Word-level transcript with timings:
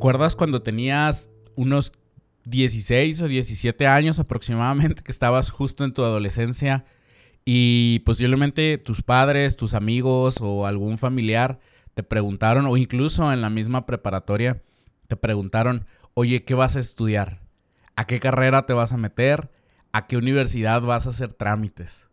¿Recuerdas 0.00 0.34
cuando 0.34 0.62
tenías 0.62 1.28
unos 1.56 1.92
16 2.46 3.20
o 3.20 3.28
17 3.28 3.86
años 3.86 4.18
aproximadamente, 4.18 5.02
que 5.04 5.12
estabas 5.12 5.50
justo 5.50 5.84
en 5.84 5.92
tu 5.92 6.02
adolescencia 6.02 6.86
y 7.44 7.98
posiblemente 8.06 8.78
tus 8.78 9.02
padres, 9.02 9.58
tus 9.58 9.74
amigos 9.74 10.38
o 10.40 10.64
algún 10.64 10.96
familiar 10.96 11.60
te 11.92 12.02
preguntaron, 12.02 12.64
o 12.64 12.78
incluso 12.78 13.30
en 13.30 13.42
la 13.42 13.50
misma 13.50 13.84
preparatoria, 13.84 14.62
te 15.06 15.16
preguntaron, 15.16 15.84
oye, 16.14 16.46
¿qué 16.46 16.54
vas 16.54 16.76
a 16.76 16.80
estudiar? 16.80 17.42
¿A 17.94 18.06
qué 18.06 18.20
carrera 18.20 18.64
te 18.64 18.72
vas 18.72 18.94
a 18.94 18.96
meter? 18.96 19.50
¿A 19.92 20.06
qué 20.06 20.16
universidad 20.16 20.80
vas 20.80 21.06
a 21.06 21.10
hacer 21.10 21.34
trámites? 21.34 22.08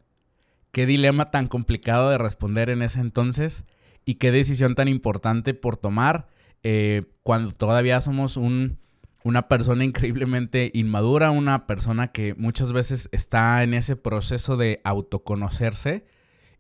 Qué 0.73 0.87
dilema 0.87 1.31
tan 1.31 1.47
complicado 1.47 2.09
de 2.09 2.17
responder 2.17 2.69
en 2.69 2.81
ese 2.81 2.99
entonces 2.99 3.63
y 4.03 4.15
qué 4.15 4.33
decisión 4.33 4.75
tan 4.75 4.89
importante 4.89 5.53
por 5.53 5.77
tomar 5.77 6.27
eh, 6.63 7.03
cuando 7.23 7.51
todavía 7.51 8.01
somos 8.01 8.37
un, 8.37 8.79
una 9.23 9.47
persona 9.47 9.83
increíblemente 9.83 10.71
inmadura, 10.73 11.31
una 11.31 11.67
persona 11.67 12.11
que 12.11 12.33
muchas 12.35 12.71
veces 12.71 13.09
está 13.11 13.63
en 13.63 13.73
ese 13.73 13.95
proceso 13.95 14.57
de 14.57 14.81
autoconocerse 14.83 16.05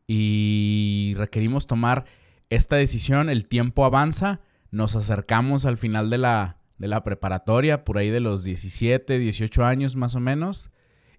y 0.07 1.13
requerimos 1.17 1.67
tomar 1.67 2.05
esta 2.49 2.77
decisión, 2.77 3.29
el 3.29 3.45
tiempo 3.47 3.85
avanza, 3.85 4.41
nos 4.71 4.95
acercamos 4.95 5.65
al 5.65 5.77
final 5.77 6.09
de 6.09 6.17
la, 6.17 6.57
de 6.77 6.87
la 6.87 7.03
preparatoria, 7.03 7.83
por 7.83 7.97
ahí 7.97 8.09
de 8.09 8.21
los 8.21 8.43
17, 8.43 9.19
18 9.19 9.65
años 9.65 9.95
más 9.95 10.15
o 10.15 10.19
menos, 10.19 10.71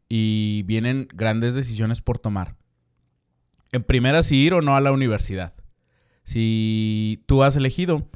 y 0.09 0.63
vienen 0.63 1.09
grandes 1.13 1.55
decisiones 1.55 2.01
por 2.01 2.19
tomar. 2.19 2.57
En 3.73 3.83
primera, 3.83 4.23
si 4.23 4.37
ir 4.37 4.55
o 4.55 4.63
no 4.63 4.75
a 4.75 4.81
la 4.81 4.93
universidad. 4.93 5.53
Si 6.25 7.23
tú 7.27 7.43
has 7.43 7.57
elegido 7.57 8.09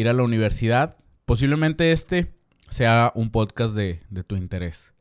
ir 0.00 0.08
a 0.08 0.12
la 0.12 0.22
universidad, 0.22 0.96
posiblemente 1.26 1.92
este 1.92 2.34
sea 2.68 3.12
un 3.14 3.30
podcast 3.30 3.74
de, 3.74 4.02
de 4.10 4.24
tu 4.24 4.36
interés. 4.36 4.94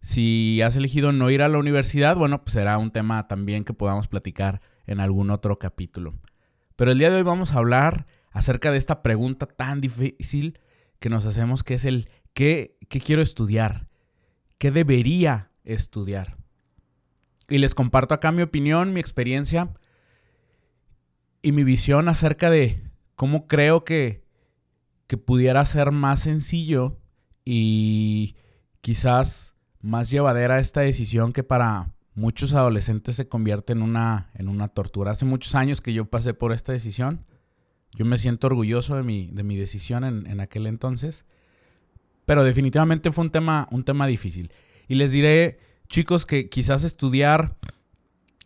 Si 0.00 0.60
has 0.62 0.76
elegido 0.76 1.12
no 1.12 1.30
ir 1.30 1.42
a 1.42 1.48
la 1.48 1.58
universidad, 1.58 2.16
bueno, 2.16 2.42
pues 2.42 2.54
será 2.54 2.76
un 2.78 2.90
tema 2.90 3.28
también 3.28 3.64
que 3.64 3.72
podamos 3.72 4.08
platicar 4.08 4.60
en 4.86 5.00
algún 5.00 5.30
otro 5.30 5.58
capítulo. 5.58 6.14
Pero 6.76 6.90
el 6.90 6.98
día 6.98 7.10
de 7.10 7.16
hoy 7.16 7.22
vamos 7.22 7.52
a 7.52 7.58
hablar 7.58 8.06
acerca 8.32 8.72
de 8.72 8.78
esta 8.78 9.02
pregunta 9.02 9.46
tan 9.46 9.80
difícil 9.80 10.58
que 10.98 11.08
nos 11.08 11.26
hacemos, 11.26 11.62
que 11.62 11.74
es 11.74 11.84
el 11.84 12.08
¿qué, 12.34 12.76
qué 12.88 13.00
quiero 13.00 13.22
estudiar? 13.22 13.88
¿Qué 14.58 14.70
debería 14.70 15.50
estudiar? 15.64 16.36
Y 17.48 17.58
les 17.58 17.74
comparto 17.74 18.14
acá 18.14 18.32
mi 18.32 18.42
opinión, 18.42 18.92
mi 18.92 19.00
experiencia 19.00 19.70
y 21.42 21.52
mi 21.52 21.64
visión 21.64 22.08
acerca 22.08 22.50
de 22.50 22.80
cómo 23.22 23.46
creo 23.46 23.84
que, 23.84 24.24
que 25.06 25.16
pudiera 25.16 25.64
ser 25.64 25.92
más 25.92 26.18
sencillo 26.18 26.98
y 27.44 28.34
quizás 28.80 29.54
más 29.80 30.10
llevadera 30.10 30.58
esta 30.58 30.80
decisión 30.80 31.32
que 31.32 31.44
para 31.44 31.94
muchos 32.16 32.52
adolescentes 32.52 33.14
se 33.14 33.28
convierte 33.28 33.74
en 33.74 33.82
una, 33.82 34.32
en 34.34 34.48
una 34.48 34.66
tortura. 34.66 35.12
Hace 35.12 35.24
muchos 35.24 35.54
años 35.54 35.80
que 35.80 35.92
yo 35.92 36.06
pasé 36.06 36.34
por 36.34 36.50
esta 36.50 36.72
decisión. 36.72 37.24
Yo 37.92 38.04
me 38.04 38.18
siento 38.18 38.48
orgulloso 38.48 38.96
de 38.96 39.04
mi, 39.04 39.30
de 39.30 39.44
mi 39.44 39.54
decisión 39.54 40.02
en, 40.02 40.26
en, 40.26 40.40
aquel 40.40 40.66
entonces. 40.66 41.24
Pero 42.24 42.42
definitivamente 42.42 43.12
fue 43.12 43.22
un 43.22 43.30
tema, 43.30 43.68
un 43.70 43.84
tema 43.84 44.08
difícil. 44.08 44.50
Y 44.88 44.96
les 44.96 45.12
diré, 45.12 45.60
chicos, 45.86 46.26
que 46.26 46.48
quizás 46.48 46.82
estudiar, 46.82 47.56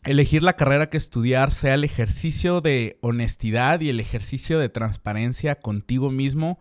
elegir 0.06 0.42
la 0.42 0.56
carrera 0.56 0.88
que 0.88 0.96
estudiar 0.96 1.52
sea 1.52 1.74
el 1.74 1.84
ejercicio 1.84 2.60
de 2.60 2.98
honestidad 3.00 3.80
y 3.80 3.90
el 3.90 4.00
ejercicio 4.00 4.58
de 4.58 4.68
transparencia 4.68 5.56
contigo 5.56 6.10
mismo 6.10 6.58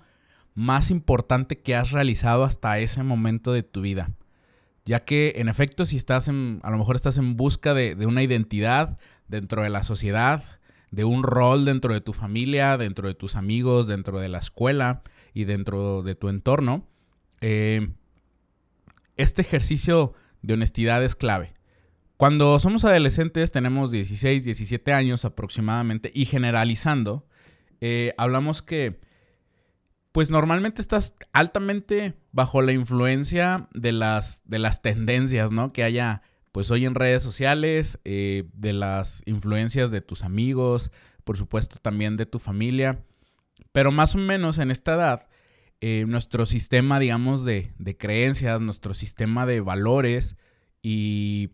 más 0.54 0.92
importante 0.92 1.60
que 1.60 1.76
has 1.76 1.92
realizado 1.92 2.44
hasta 2.44 2.80
ese 2.80 3.04
momento 3.04 3.54
de 3.54 3.64
tu 3.64 3.82
vida 3.82 4.10
ya 4.86 5.04
que 5.04 5.34
en 5.38 5.50
efecto 5.50 5.86
si 5.86 5.98
estás 5.98 6.28
en, 6.28 6.62
a 6.64 6.70
lo 6.70 6.78
mejor 6.78 6.96
estás 6.96 7.18
en 7.18 7.36
busca 7.36 7.74
de, 7.74 8.06
una 8.06 8.24
identidad 8.24 8.98
dentro 9.28 9.64
de 9.64 9.70
la 9.70 9.84
sociedad, 9.84 10.44
de 10.92 11.04
un 11.04 11.24
rol 11.24 11.66
dentro 11.66 11.94
de 11.94 12.02
tu 12.02 12.14
familia, 12.14 12.78
dentro 12.78 13.08
de 13.08 13.16
tus 13.16 13.36
amigos, 13.36 13.88
dentro 13.88 14.20
de 14.20 14.30
la 14.30 14.38
escuela 14.38 15.02
y 15.34 15.46
dentro 15.46 16.04
de 16.04 16.14
tu 16.14 16.30
entorno, 16.30 16.88
eh, 17.42 17.90
este 19.18 19.42
ejercicio 19.42 20.14
de 20.44 20.54
honestidad 20.54 21.04
es 21.04 21.16
clave. 21.16 21.55
Cuando 22.18 22.60
somos 22.60 22.86
adolescentes, 22.86 23.52
tenemos 23.52 23.92
16, 23.92 24.46
17 24.46 24.94
años 24.94 25.26
aproximadamente, 25.26 26.12
y 26.14 26.26
generalizando, 26.26 27.28
eh, 27.82 28.14
hablamos 28.18 28.62
que 28.62 29.00
pues 30.14 30.30
normalmente 30.30 30.82
estás 30.82 31.14
altamente 31.34 32.14
bajo 32.32 32.62
la 32.62 32.72
influencia 32.72 33.68
de 33.74 33.92
las, 33.92 34.42
de 34.46 34.60
las 34.60 34.82
tendencias, 34.82 35.52
¿no? 35.52 35.74
Que 35.74 35.84
haya, 35.84 36.22
pues 36.54 36.72
hoy 36.72 36.86
en 36.86 36.96
redes 36.96 37.22
sociales, 37.22 38.00
eh, 38.06 38.46
de 38.54 38.72
las 38.72 39.24
influencias 39.26 39.92
de 39.92 40.00
tus 40.00 40.24
amigos, 40.24 40.92
por 41.26 41.36
supuesto 41.36 41.80
también 41.82 42.16
de 42.16 42.26
tu 42.26 42.40
familia. 42.40 43.04
Pero 43.74 43.92
más 43.92 44.16
o 44.16 44.20
menos 44.20 44.58
en 44.58 44.72
esta 44.72 44.94
edad, 44.94 45.28
eh, 45.82 46.06
nuestro 46.08 46.46
sistema, 46.46 46.98
digamos, 46.98 47.44
de, 47.44 47.74
de, 47.78 47.98
creencias, 47.98 48.62
nuestro 48.62 48.94
sistema 48.94 49.46
de 49.46 49.60
valores 49.60 50.38
y 50.82 51.50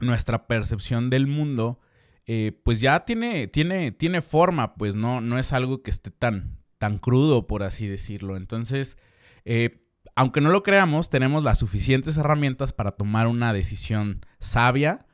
nuestra 0.00 0.46
percepción 0.46 1.10
del 1.10 1.26
mundo, 1.26 1.80
eh, 2.26 2.58
pues 2.64 2.80
ya 2.80 3.04
tiene, 3.04 3.46
tiene, 3.48 3.92
tiene 3.92 4.22
forma, 4.22 4.74
pues 4.74 4.94
no, 4.94 5.20
no 5.20 5.38
es 5.38 5.52
algo 5.52 5.82
que 5.82 5.90
esté 5.90 6.10
tan, 6.10 6.58
tan 6.78 6.98
crudo, 6.98 7.46
por 7.46 7.62
así 7.62 7.86
decirlo. 7.86 8.36
Entonces, 8.36 8.96
eh, 9.44 9.84
aunque 10.16 10.40
no 10.40 10.50
lo 10.50 10.62
creamos, 10.62 11.10
tenemos 11.10 11.42
las 11.42 11.58
suficientes 11.58 12.16
herramientas 12.16 12.72
para 12.72 12.92
tomar 12.92 13.26
una 13.26 13.52
decisión 13.52 14.24
sabia, 14.40 15.06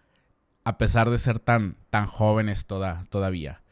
a 0.65 0.79
pesar 0.79 1.11
de 1.11 1.19
ser 1.19 1.39
tan, 1.39 1.77
tan 1.91 2.07
jóvenes 2.07 2.67
toda, 2.67 3.07
todavía. 3.11 3.63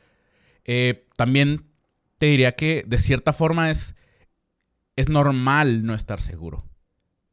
Eh, 0.64 1.06
también 1.16 1.66
te 2.18 2.26
diría 2.26 2.52
que 2.52 2.84
de 2.86 2.98
cierta 2.98 3.32
forma 3.32 3.70
es, 3.70 3.94
es 4.96 5.08
normal 5.08 5.84
no 5.84 5.94
estar 5.94 6.20
seguro. 6.20 6.64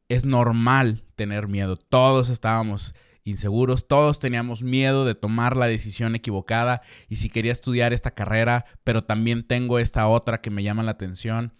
Es 0.08 0.24
normal 0.24 1.02
tener 1.16 1.48
miedo. 1.48 1.76
Todos 1.76 2.28
estábamos 2.28 2.94
inseguros, 3.26 3.88
todos 3.88 4.20
teníamos 4.20 4.62
miedo 4.62 5.04
de 5.04 5.14
tomar 5.14 5.56
la 5.56 5.66
decisión 5.66 6.14
equivocada 6.14 6.80
y 7.08 7.16
si 7.16 7.28
quería 7.28 7.52
estudiar 7.52 7.92
esta 7.92 8.12
carrera, 8.12 8.64
pero 8.84 9.04
también 9.04 9.46
tengo 9.46 9.78
esta 9.78 10.06
otra 10.06 10.40
que 10.40 10.50
me 10.50 10.62
llama 10.62 10.84
la 10.84 10.92
atención. 10.92 11.52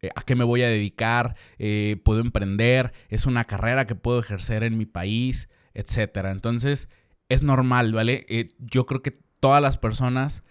Eh, 0.00 0.10
¿A 0.14 0.22
qué 0.22 0.36
me 0.36 0.44
voy 0.44 0.62
a 0.62 0.68
dedicar? 0.68 1.36
Eh, 1.58 2.00
¿Puedo 2.04 2.20
emprender? 2.20 2.92
¿Es 3.08 3.26
una 3.26 3.44
carrera 3.44 3.86
que 3.86 3.96
puedo 3.96 4.20
ejercer 4.20 4.62
en 4.62 4.78
mi 4.78 4.86
país? 4.86 5.48
Etcétera. 5.74 6.30
Entonces, 6.30 6.88
es 7.28 7.42
normal, 7.42 7.92
¿vale? 7.92 8.24
Eh, 8.28 8.46
yo 8.58 8.86
creo 8.86 9.02
que 9.02 9.18
todas 9.40 9.60
las 9.60 9.78
personas 9.78 10.44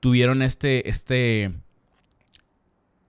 tuvieron 0.00 0.42
este, 0.42 0.88
este, 0.88 1.52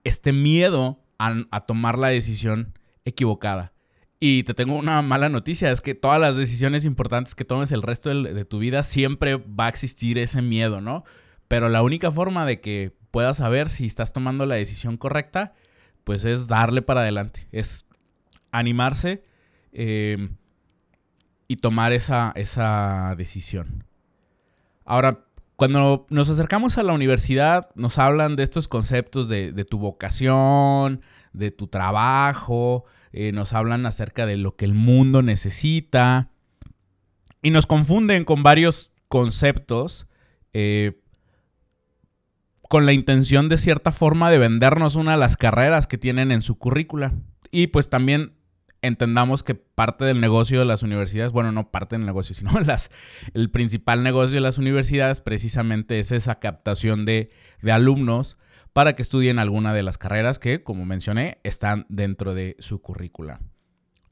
este 0.04 0.32
miedo 0.32 1.00
a 1.18 1.66
tomar 1.66 1.98
la 1.98 2.08
decisión 2.08 2.76
equivocada. 3.04 3.72
Y 4.24 4.44
te 4.44 4.54
tengo 4.54 4.76
una 4.76 5.02
mala 5.02 5.28
noticia, 5.28 5.72
es 5.72 5.80
que 5.80 5.96
todas 5.96 6.20
las 6.20 6.36
decisiones 6.36 6.84
importantes 6.84 7.34
que 7.34 7.44
tomes 7.44 7.72
el 7.72 7.82
resto 7.82 8.08
de, 8.08 8.44
tu 8.44 8.60
vida 8.60 8.84
siempre 8.84 9.34
va 9.34 9.66
a 9.66 9.68
existir 9.68 10.16
ese 10.16 10.42
miedo, 10.42 10.80
¿no? 10.80 11.02
Pero 11.48 11.68
la 11.68 11.82
única 11.82 12.12
forma 12.12 12.46
de 12.46 12.60
que 12.60 12.94
puedas 13.10 13.38
saber 13.38 13.68
si 13.68 13.84
estás 13.84 14.12
tomando 14.12 14.46
la 14.46 14.54
decisión 14.54 14.96
correcta, 14.96 15.54
pues 16.04 16.24
es 16.24 16.46
darle 16.46 16.82
para 16.82 17.00
adelante, 17.00 17.48
es 17.50 17.84
animarse 18.52 19.24
eh, 19.72 20.28
y 21.48 21.56
tomar 21.56 21.92
esa, 21.92 22.30
esa 22.36 23.16
decisión. 23.18 23.82
Ahora, 24.84 25.24
cuando 25.56 26.06
nos 26.10 26.30
acercamos 26.30 26.78
a 26.78 26.84
la 26.84 26.92
universidad, 26.92 27.70
nos 27.74 27.98
hablan 27.98 28.36
de 28.36 28.44
estos 28.44 28.68
conceptos 28.68 29.28
de, 29.28 29.50
de 29.50 29.64
tu 29.64 29.80
vocación, 29.80 31.00
de 31.32 31.50
tu 31.50 31.66
trabajo, 31.66 32.84
eh, 33.12 33.32
nos 33.32 33.52
hablan 33.52 33.86
acerca 33.86 34.26
de 34.26 34.36
lo 34.36 34.56
que 34.56 34.64
el 34.64 34.74
mundo 34.74 35.22
necesita 35.22 36.30
y 37.42 37.50
nos 37.50 37.66
confunden 37.66 38.24
con 38.24 38.42
varios 38.42 38.90
conceptos 39.08 40.06
eh, 40.54 40.98
con 42.68 42.86
la 42.86 42.94
intención 42.94 43.50
de 43.50 43.58
cierta 43.58 43.92
forma 43.92 44.30
de 44.30 44.38
vendernos 44.38 44.94
una 44.94 45.12
de 45.12 45.18
las 45.18 45.36
carreras 45.36 45.86
que 45.86 45.98
tienen 45.98 46.32
en 46.32 46.40
su 46.40 46.56
currícula. 46.56 47.12
Y 47.50 47.66
pues 47.66 47.90
también 47.90 48.32
entendamos 48.80 49.42
que 49.42 49.54
parte 49.54 50.06
del 50.06 50.20
negocio 50.20 50.58
de 50.58 50.64
las 50.64 50.82
universidades, 50.82 51.32
bueno, 51.32 51.52
no 51.52 51.70
parte 51.70 51.96
del 51.96 52.06
negocio, 52.06 52.34
sino 52.34 52.58
las, 52.60 52.90
el 53.34 53.50
principal 53.50 54.02
negocio 54.02 54.36
de 54.36 54.40
las 54.40 54.56
universidades 54.56 55.20
precisamente 55.20 55.98
es 55.98 56.12
esa 56.12 56.40
captación 56.40 57.04
de, 57.04 57.30
de 57.60 57.72
alumnos 57.72 58.38
para 58.72 58.94
que 58.94 59.02
estudien 59.02 59.38
alguna 59.38 59.74
de 59.74 59.82
las 59.82 59.98
carreras 59.98 60.38
que, 60.38 60.62
como 60.62 60.84
mencioné, 60.84 61.38
están 61.42 61.86
dentro 61.88 62.34
de 62.34 62.56
su 62.58 62.80
currícula. 62.80 63.40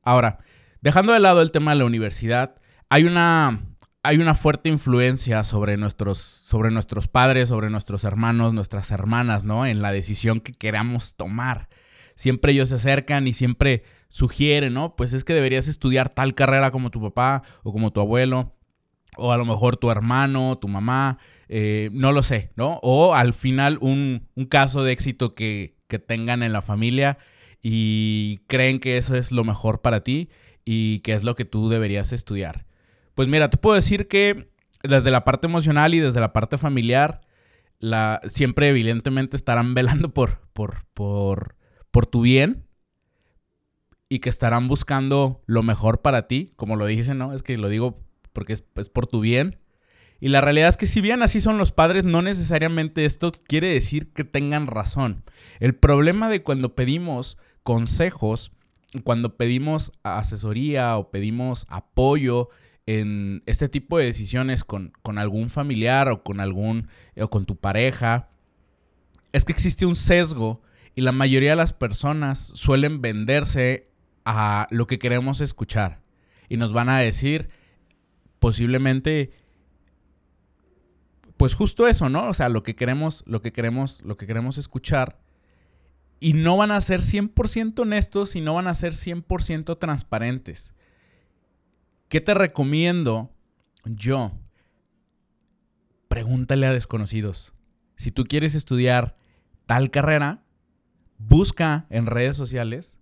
Ahora, 0.03 0.39
dejando 0.81 1.13
de 1.13 1.21
lado 1.21 1.43
el 1.43 1.51
tema 1.51 1.73
de 1.73 1.79
la 1.79 1.85
universidad, 1.85 2.57
hay 2.89 3.05
una, 3.05 3.63
hay 4.03 4.19
una 4.19 4.35
fuerte 4.35 4.69
influencia 4.69 5.45
sobre 5.45 5.77
nuestros, 5.77 6.19
sobre 6.19 6.71
nuestros 6.71 7.09
padres, 7.09 7.49
sobre 7.49 7.71
nuestros 7.71 8.05
hermanos, 8.05 8.53
nuestras 8.53 8.91
hermanas, 8.91 9.45
¿no? 9.45 9.67
En 9.67 9.83
la 9.83 9.93
decisión 9.93 10.41
que 10.41 10.53
queramos 10.53 11.15
tomar. 11.17 11.69
Siempre 12.15 12.53
ellos 12.53 12.69
se 12.69 12.75
acercan 12.75 13.27
y 13.29 13.33
siempre 13.33 13.85
sugieren, 14.09 14.75
¿no? 14.75 14.97
Pues 14.97 15.13
es 15.15 15.25
que 15.25 15.33
deberías 15.33 15.69
estudiar 15.69 16.11
tal 16.11 16.35
carrera 16.35 16.71
como 16.71 16.91
tu 16.91 17.01
papá 17.01 17.43
o 17.63 17.73
como 17.73 17.93
tu 17.93 18.01
abuelo, 18.01 18.55
o 19.17 19.33
a 19.33 19.37
lo 19.37 19.45
mejor 19.45 19.77
tu 19.77 19.91
hermano, 19.91 20.59
tu 20.59 20.69
mamá, 20.69 21.19
eh, 21.49 21.91
no 21.93 22.13
lo 22.13 22.23
sé, 22.23 22.51
¿no? 22.57 22.79
O 22.83 23.15
al 23.15 23.35
final 23.35 23.79
un, 23.81 24.29
un 24.35 24.47
caso 24.47 24.85
de 24.85 24.93
éxito 24.93 25.35
que, 25.35 25.77
que 25.89 25.99
tengan 25.99 26.43
en 26.43 26.53
la 26.53 26.63
familia 26.63 27.19
y 27.63 28.39
creen 28.47 28.81
que 28.81 28.97
eso 28.97 29.17
es 29.17 29.33
lo 29.33 29.45
mejor 29.45 29.83
para 29.83 30.01
ti 30.01 30.31
y 30.65 31.01
que 31.01 31.13
es 31.13 31.25
lo 31.25 31.35
que 31.35 31.45
tú 31.45 31.69
deberías 31.69 32.13
estudiar. 32.13 32.67
Pues 33.15 33.29
mira, 33.29 33.51
te 33.51 33.59
puedo 33.59 33.77
decir 33.77 34.09
que 34.09 34.51
desde 34.83 35.11
la 35.11 35.25
parte 35.25 35.47
emocional 35.47 35.95
y 35.95 35.99
desde 35.99 36.21
la 36.21 36.33
parte 36.33 36.57
familiar, 36.57 37.21
la, 37.79 38.21
siempre 38.27 38.69
evidentemente 38.69 39.37
estarán 39.37 39.75
velando 39.75 40.15
por, 40.15 40.41
por, 40.53 40.87
por, 40.95 41.57
por 41.91 42.07
tu 42.07 42.23
bien 42.23 42.67
y 44.09 44.19
que 44.21 44.29
estarán 44.29 44.69
buscando 44.69 45.43
lo 45.47 45.63
mejor 45.63 46.03
para 46.03 46.27
ti, 46.27 46.53
como 46.57 46.77
lo 46.77 46.87
dicen, 46.87 47.19
¿no? 47.19 47.33
Es 47.33 47.43
que 47.43 47.57
lo 47.57 47.69
digo 47.69 48.05
porque 48.33 48.55
es, 48.55 48.63
por 48.63 49.07
tu 49.07 49.21
bien. 49.21 49.59
Y 50.21 50.29
la 50.29 50.41
realidad 50.41 50.69
es 50.69 50.77
que 50.77 50.87
si 50.87 51.01
bien 51.01 51.23
así 51.23 51.41
son 51.41 51.57
los 51.57 51.73
padres, 51.73 52.05
no 52.05 52.21
necesariamente 52.21 53.05
esto 53.05 53.33
quiere 53.47 53.69
decir 53.69 54.13
que 54.13 54.25
tengan 54.25 54.67
razón. 54.67 55.25
El 55.61 55.75
problema 55.75 56.29
de 56.29 56.43
cuando 56.43 56.75
pedimos 56.75 57.39
consejos, 57.63 58.53
cuando 59.05 59.37
pedimos 59.37 59.93
asesoría 60.03 60.97
o 60.99 61.11
pedimos 61.11 61.67
apoyo 61.69 62.51
en 62.87 63.43
este 63.47 63.69
tipo 63.69 63.99
de 63.99 64.07
decisiones 64.07 64.65
con, 64.65 64.93
algún 65.17 65.49
familiar 65.49 66.09
o 66.09 66.23
con 66.23 66.41
algún 66.41 66.89
o 67.17 67.31
con 67.31 67.47
tu 67.47 67.57
pareja, 67.57 68.29
es 69.33 69.45
que 69.45 69.53
existe 69.53 69.87
un 69.87 69.97
sesgo 69.97 70.61
y 70.95 71.03
la 71.03 71.13
mayoría 71.13 71.51
de 71.51 71.57
las 71.57 71.73
personas 71.73 72.51
suelen 72.55 73.01
venderse 73.01 73.89
a 74.25 74.67
lo 74.71 74.87
que 74.87 74.99
queremos 74.99 75.41
escuchar 75.41 76.01
y 76.49 76.57
nos 76.57 76.73
van 76.73 76.89
a 76.89 76.99
decir 76.99 77.49
posiblemente 78.41 79.31
pues 81.37 81.55
justo 81.55 81.87
eso, 81.87 82.11
¿no? 82.11 82.29
O 82.29 82.35
sea, 82.35 82.51
lo 82.51 82.63
que 82.63 82.77
queremos, 82.77 83.25
lo 83.27 83.41
que 83.41 83.51
queremos, 83.51 84.03
lo 84.05 84.19
que 84.19 84.27
queremos 84.27 84.59
escuchar 84.59 85.19
y 86.21 86.35
no 86.35 86.59
van 86.59 86.71
a 86.71 86.81
ser 86.83 87.01
100% 87.01 87.79
honestos 87.79 88.37
y 88.37 88.43
no 88.43 88.55
van 88.55 88.67
a 88.67 88.75
ser 88.75 88.93
100% 88.93 89.79
transparentes. 89.79 90.75
¿Qué 92.11 92.21
te 92.21 92.35
recomiendo 92.35 93.33
yo? 93.85 94.33
Pregúntale 96.09 96.67
a 96.67 96.75
desconocidos. 96.75 97.55
Si 97.97 98.11
tú 98.11 98.25
quieres 98.25 98.55
estudiar 98.55 99.17
tal 99.65 99.91
carrera, 99.91 100.43
busca 101.17 101.87
en 101.89 102.05
redes 102.05 102.37
sociales 102.37 102.99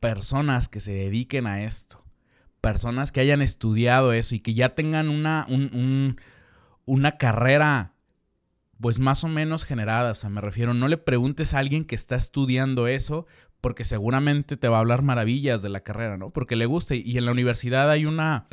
personas 0.00 0.68
que 0.68 0.80
se 0.80 0.92
dediquen 0.92 1.46
a 1.46 1.62
esto. 1.62 2.02
Personas 2.60 3.12
que 3.12 3.20
hayan 3.20 3.42
estudiado 3.42 4.12
eso 4.12 4.34
y 4.34 4.40
que 4.40 4.54
ya 4.54 4.74
tengan 4.74 5.08
una, 5.08 5.46
una 6.84 7.18
carrera 7.18 7.94
pues 8.80 8.98
más 8.98 9.24
o 9.24 9.28
menos 9.28 9.64
generada. 9.64 10.12
O 10.12 10.14
sea, 10.14 10.30
me 10.30 10.40
refiero, 10.40 10.74
no 10.74 10.88
le 10.88 10.96
preguntes 10.96 11.54
a 11.54 11.58
alguien 11.58 11.84
que 11.84 11.94
está 11.94 12.16
estudiando 12.16 12.86
eso 12.86 13.26
porque 13.60 13.84
seguramente 13.84 14.56
te 14.56 14.68
va 14.68 14.78
a 14.78 14.80
hablar 14.80 15.02
maravillas 15.02 15.62
de 15.62 15.68
la 15.68 15.80
carrera, 15.80 16.16
¿no? 16.16 16.30
Porque 16.30 16.56
le 16.56 16.66
gusta. 16.66 16.94
Y 16.94 17.18
en 17.18 17.26
la 17.26 17.32
universidad 17.32 17.90
hay 17.90 18.06
una, 18.06 18.46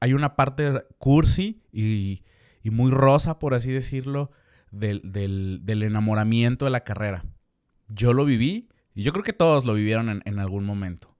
hay 0.00 0.14
una 0.14 0.34
parte 0.34 0.84
cursi 0.98 1.62
y, 1.72 2.22
muy 2.64 2.90
rosa, 2.90 3.38
por 3.38 3.54
así 3.54 3.70
decirlo, 3.70 4.32
del, 4.72 5.00
del, 5.04 5.82
enamoramiento 5.82 6.64
de 6.64 6.72
la 6.72 6.82
carrera. 6.82 7.24
Yo 7.88 8.12
lo 8.12 8.24
viví 8.24 8.68
y 8.94 9.04
yo 9.04 9.12
creo 9.12 9.22
que 9.22 9.32
todos 9.32 9.64
lo 9.64 9.74
vivieron 9.74 10.22
en 10.24 10.38
algún 10.40 10.64
momento. 10.64 11.14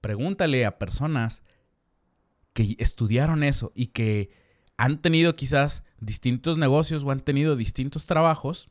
Pregúntale 0.00 0.66
a 0.66 0.78
personas 0.78 1.42
que 2.52 2.76
estudiaron 2.78 3.42
eso 3.42 3.72
y 3.74 3.88
que 3.88 4.30
han 4.76 5.00
tenido 5.02 5.36
quizás 5.36 5.84
distintos 6.00 6.58
negocios 6.58 7.04
o 7.04 7.10
han 7.10 7.20
tenido 7.20 7.56
distintos 7.56 8.06
trabajos 8.06 8.70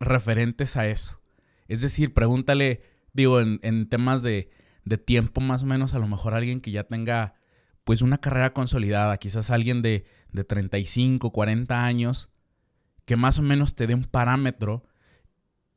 referentes 0.00 0.76
a 0.76 0.88
eso. 0.88 1.20
Es 1.68 1.80
decir, 1.80 2.14
pregúntale, 2.14 2.82
digo, 3.12 3.40
en, 3.40 3.88
temas 3.88 4.22
de, 4.22 4.50
tiempo 5.04 5.40
más 5.40 5.62
o 5.62 5.66
menos, 5.66 5.94
a 5.94 5.98
lo 5.98 6.08
mejor 6.08 6.34
alguien 6.34 6.60
que 6.60 6.70
ya 6.70 6.84
tenga 6.84 7.34
pues 7.84 8.02
una 8.02 8.18
carrera 8.18 8.52
consolidada, 8.52 9.16
quizás 9.18 9.50
alguien 9.50 9.82
de, 9.82 10.06
de 10.32 10.44
35, 10.44 11.30
40 11.30 11.84
años, 11.84 12.30
que 13.04 13.16
más 13.16 13.38
o 13.38 13.42
menos 13.42 13.74
te 13.74 13.86
dé 13.86 13.94
un 13.94 14.04
parámetro 14.04 14.84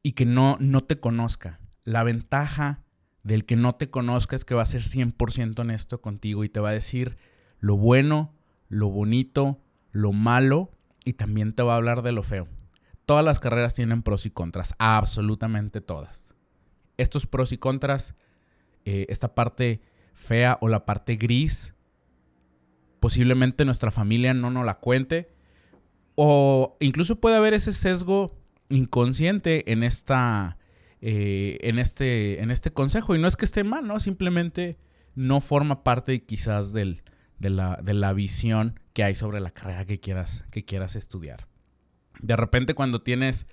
y 0.02 0.14
que 0.14 0.26
no, 0.26 0.58
no 0.60 0.84
te 0.84 1.00
conozca. 1.00 1.60
La 1.84 2.04
ventaja 2.04 2.84
del 3.30 3.46
que 3.46 3.56
no 3.56 3.74
te 3.74 3.92
conozca 3.92 4.36
es 4.36 4.44
que 4.44 4.56
va 4.56 4.64
a 4.64 4.66
ser 4.66 4.82
100% 4.82 5.60
honesto 5.60 6.02
contigo 6.02 6.44
y 6.44 6.50
te 6.50 6.60
va 6.60 6.70
a 6.70 6.74
decir 6.74 7.18
lo 7.60 7.78
bueno, 7.78 8.34
lo 8.70 8.90
bonito, 8.90 9.62
lo 9.92 10.14
malo 10.14 10.72
y 11.06 11.14
también 11.14 11.54
te 11.54 11.62
va 11.62 11.74
a 11.74 11.78
hablar 11.78 12.02
de 12.02 12.12
lo 12.12 12.24
feo. 12.24 12.48
Todas 13.06 13.24
las 13.24 13.40
carreras 13.40 13.76
tienen 13.76 14.02
pros 14.02 14.26
y 14.26 14.32
contras, 14.32 14.74
absolutamente 14.80 15.80
todas. 15.80 16.34
Estos 16.98 17.28
pros 17.28 17.52
y 17.52 17.60
contras, 17.60 18.16
eh, 18.86 19.06
esta 19.10 19.36
parte 19.36 19.82
fea 20.14 20.58
o 20.60 20.68
la 20.68 20.86
parte 20.86 21.16
gris, 21.16 21.76
posiblemente 23.00 23.64
nuestra 23.64 23.92
familia 23.92 24.34
no 24.34 24.50
nos 24.50 24.66
la 24.66 24.80
cuente. 24.80 25.32
O 26.16 26.78
incluso 26.80 27.20
puede 27.20 27.38
haber 27.38 27.54
ese 27.54 27.74
sesgo 27.74 28.36
inconsciente 28.70 29.72
en 29.72 29.84
esta. 29.84 30.58
Eh, 31.02 31.60
en, 31.62 31.80
este, 31.80 32.42
en 32.42 32.52
este 32.52 32.72
consejo. 32.72 33.16
Y 33.16 33.20
no 33.20 33.28
es 33.28 33.38
que 33.38 33.46
esté 33.46 33.64
mal, 33.64 33.88
¿no? 33.88 34.00
Simplemente 34.00 34.78
no 35.16 35.40
forma 35.40 35.84
parte 35.84 36.26
quizás 36.26 36.74
del, 36.74 37.04
de, 37.40 37.50
la, 37.50 37.80
de 37.82 37.94
la 37.94 38.14
visión 38.14 38.80
que 38.94 39.04
hay 39.04 39.16
sobre 39.16 39.40
la 39.40 39.52
carrera 39.52 39.86
que 39.86 40.00
quieras, 40.00 40.44
que 40.52 40.66
quieras 40.66 40.96
estudiar 40.96 41.48
de 42.22 42.36
repente 42.36 42.74
cuando 42.74 43.02
tienes, 43.02 43.48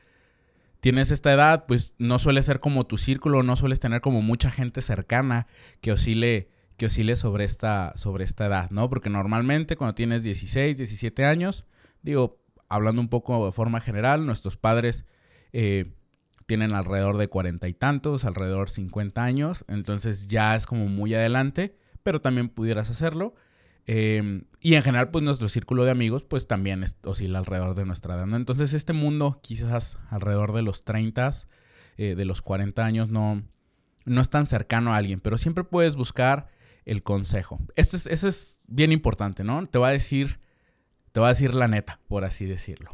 tienes 0.81 1.11
esta 1.11 1.33
edad, 1.33 1.65
pues 1.67 1.95
no 1.99 2.19
suele 2.19 2.43
ser 2.43 2.61
como 2.61 2.87
tu 2.87 2.99
círculo, 2.99 3.43
no 3.43 3.57
sueles 3.57 3.81
tener 3.81 4.01
como 4.01 4.23
mucha 4.23 4.51
gente 4.51 4.83
cercana 4.83 5.47
que 5.81 5.93
oscile, 5.93 6.51
que 6.77 6.87
oscile 6.87 7.17
sobre 7.17 7.45
esta, 7.45 7.93
sobre 7.97 8.25
esta 8.25 8.47
edad, 8.47 8.71
¿no? 8.71 8.89
Porque 8.89 9.11
normalmente 9.11 9.77
cuando 9.77 9.95
tienes 9.95 10.23
16, 10.23 10.77
17 10.77 11.25
años, 11.25 11.67
digo, 12.03 12.43
hablando 12.69 13.01
un 13.01 13.09
poco 13.09 13.47
de 13.47 13.53
forma 13.53 13.81
general, 13.81 14.27
nuestros 14.27 14.57
padres 14.57 15.05
eh, 15.53 15.93
tienen 16.47 16.73
alrededor 16.73 17.19
de 17.19 17.29
cuarenta 17.29 17.69
y 17.69 17.75
tantos, 17.75 18.25
alrededor 18.25 18.71
50 18.71 19.23
años, 19.23 19.65
entonces 19.69 20.29
ya 20.29 20.55
es 20.57 20.67
como 20.67 20.87
muy 20.87 21.13
adelante, 21.15 21.77
pero 22.03 22.21
también 22.21 22.49
pudieras 22.49 22.91
hacerlo. 22.91 23.35
Em, 23.85 24.45
y 24.61 24.75
en 24.75 24.83
general, 24.83 25.11
pues 25.11 25.25
nuestro 25.25 25.49
círculo 25.49 25.85
de 25.85 25.91
amigos, 25.91 26.25
pues 26.25 26.47
también 26.47 26.85
oscila 27.05 27.39
alrededor 27.39 27.75
de 27.75 27.85
nuestra 27.85 28.15
edad. 28.15 28.29
Entonces, 28.35 28.73
este 28.73 28.93
mundo, 28.93 29.41
quizás 29.43 29.99
alrededor 30.11 30.53
de 30.53 30.63
los 30.63 30.85
30, 30.85 31.31
eh, 31.97 32.15
de 32.17 32.25
los 32.25 32.43
40 32.43 32.85
años, 32.85 33.09
no, 33.09 33.43
no 34.05 34.21
es 34.21 34.31
tan 34.31 34.47
cercano 34.47 34.93
a 34.93 34.97
alguien, 34.97 35.21
pero 35.21 35.39
siempre 35.39 35.65
puedes 35.65 35.97
buscar 35.97 36.49
el 36.85 37.03
consejo. 37.03 37.61
Esto 37.75 37.97
es, 37.97 38.07
eso 38.07 38.29
es 38.29 38.61
bien 38.67 38.93
importante, 38.93 39.45
¿no? 39.45 39.67
Te 39.67 39.79
va 39.79 39.89
a 39.89 39.93
decir, 39.93 40.41
te 41.13 41.21
va 41.21 41.27
a 41.27 41.31
decir 41.31 41.55
la 41.55 41.69
neta, 41.69 42.01
por 42.09 42.25
así 42.25 42.45
decirlo. 42.45 42.93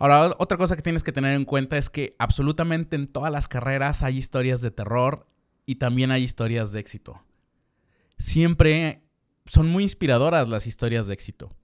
Ahora, 0.00 0.34
otra 0.38 0.56
cosa 0.56 0.76
que 0.76 0.82
tienes 0.82 1.04
que 1.04 1.12
tener 1.12 1.34
en 1.34 1.44
cuenta 1.44 1.76
es 1.76 1.90
que 1.90 2.12
absolutamente 2.18 2.96
en 2.96 3.06
todas 3.06 3.30
las 3.30 3.48
carreras 3.48 4.02
hay 4.02 4.16
historias 4.16 4.62
de 4.62 4.70
terror 4.70 5.26
y 5.66 5.74
también 5.74 6.10
hay 6.10 6.22
historias 6.22 6.72
de 6.72 6.80
éxito. 6.80 7.22
Siempre 8.16 9.02
son 9.44 9.68
muy 9.68 9.82
inspiradoras 9.82 10.48
las 10.48 10.66
historias 10.66 11.06
de 11.06 11.12
éxito. 11.12 11.54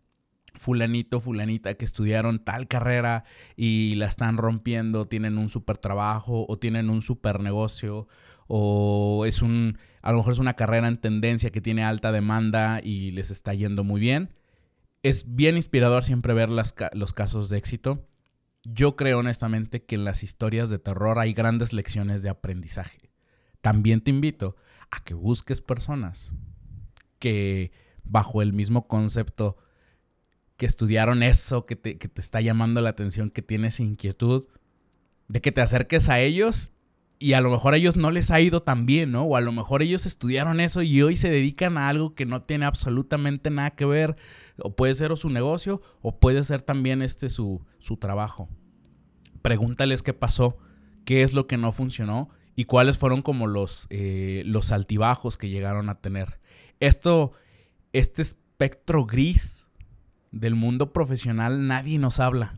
Fulanito, 0.52 1.18
fulanita 1.18 1.76
que 1.76 1.86
estudiaron 1.86 2.44
tal 2.44 2.68
carrera 2.68 3.24
y 3.56 3.94
la 3.94 4.04
están 4.04 4.36
rompiendo, 4.36 5.08
tienen 5.08 5.38
un 5.38 5.48
super 5.48 5.78
trabajo 5.78 6.44
o 6.46 6.58
tienen 6.58 6.90
un 6.90 7.00
super 7.00 7.40
negocio 7.40 8.06
o 8.48 9.24
es 9.24 9.40
un, 9.40 9.78
a 10.02 10.12
lo 10.12 10.18
mejor 10.18 10.34
es 10.34 10.38
una 10.38 10.56
carrera 10.56 10.88
en 10.88 10.98
tendencia 10.98 11.50
que 11.50 11.62
tiene 11.62 11.84
alta 11.84 12.12
demanda 12.12 12.80
y 12.82 13.12
les 13.12 13.30
está 13.30 13.54
yendo 13.54 13.82
muy 13.82 13.98
bien. 13.98 14.34
Es 15.02 15.34
bien 15.36 15.56
inspirador 15.56 16.04
siempre 16.04 16.34
ver 16.34 16.50
los 16.50 17.12
casos 17.14 17.48
de 17.48 17.56
éxito. 17.56 18.06
Yo 18.73 18.96
creo 18.96 19.20
honestamente 19.20 19.85
que 19.85 19.94
en 19.94 20.04
las 20.04 20.23
historias 20.23 20.70
de 20.70 20.78
terror 20.78 21.18
hay 21.18 21.32
grandes 21.32 21.73
lecciones 21.73 22.23
de 22.23 22.30
aprendizaje. 22.30 23.11
También 23.61 24.00
te 24.00 24.11
invito 24.11 24.56
a 24.90 25.02
que 25.04 25.14
busques 25.14 25.61
personas 25.61 26.32
que 27.18 27.70
bajo 28.02 28.42
el 28.42 28.52
mismo 28.52 28.88
concepto 28.88 29.56
que 30.56 30.66
estudiaron 30.66 31.23
eso, 31.23 31.66
que 31.66 31.76
te, 31.76 31.99
está 32.16 32.40
llamando 32.40 32.80
la 32.80 32.90
atención, 32.90 33.30
que 33.30 33.42
tienes 33.42 33.78
inquietud, 33.78 34.46
de 35.28 35.40
que 35.40 35.52
te 35.52 35.61
acerques 35.61 36.08
a 36.08 36.20
ellos 36.20 36.73
y 37.18 37.32
a 37.32 37.40
lo 37.40 37.50
mejor 37.50 37.75
a 37.75 37.76
ellos 37.78 37.96
no 37.96 38.11
les 38.11 38.30
ha 38.30 38.40
ido 38.40 38.61
tan 38.61 38.85
bien, 38.85 39.12
¿no? 39.12 39.25
O 39.25 39.37
a 39.37 39.40
lo 39.40 39.52
mejor 39.52 39.82
ellos 39.82 40.04
estudiaron 40.04 40.61
eso 40.61 40.82
y 40.82 41.00
hoy 41.00 41.16
se 41.16 41.30
dedican 41.30 41.78
a 41.78 41.88
algo 41.88 42.14
que 42.14 42.26
no 42.26 42.42
tiene 42.42 42.66
absolutamente 42.66 43.50
nada 43.50 43.70
que 43.70 43.87
ver. 43.87 44.16
O 44.58 44.76
puede 44.76 44.94
ser 44.94 45.16
su 45.16 45.30
negocio 45.30 45.80
o 46.02 46.18
puede 46.18 46.44
ser 46.44 46.62
también 46.62 47.02
este 47.02 47.30
su, 47.30 47.64
su 47.78 47.96
trabajo. 47.96 48.49
Pregúntales 49.40 50.02
qué 50.02 50.12
pasó, 50.12 50.58
qué 51.04 51.23
es 51.23 51.32
lo 51.32 51.46
que 51.46 51.56
no 51.56 51.73
funcionó 51.73 52.28
y 52.54 52.64
cuáles 52.64 52.99
fueron 52.99 53.23
como 53.23 53.46
los, 53.46 53.87
eh, 53.90 54.42
los 54.44 54.70
altibajos 54.73 55.38
que 55.38 55.49
llegaron 55.49 55.88
a 55.88 56.00
tener. 56.00 56.40
Esto, 56.80 57.32
este 57.92 58.23
espectro 58.23 59.06
gris 59.06 59.66
del 60.32 60.54
mundo 60.54 60.92
profesional, 60.92 61.66
nadie 61.66 61.99
nos 61.99 62.20
habla. 62.20 62.56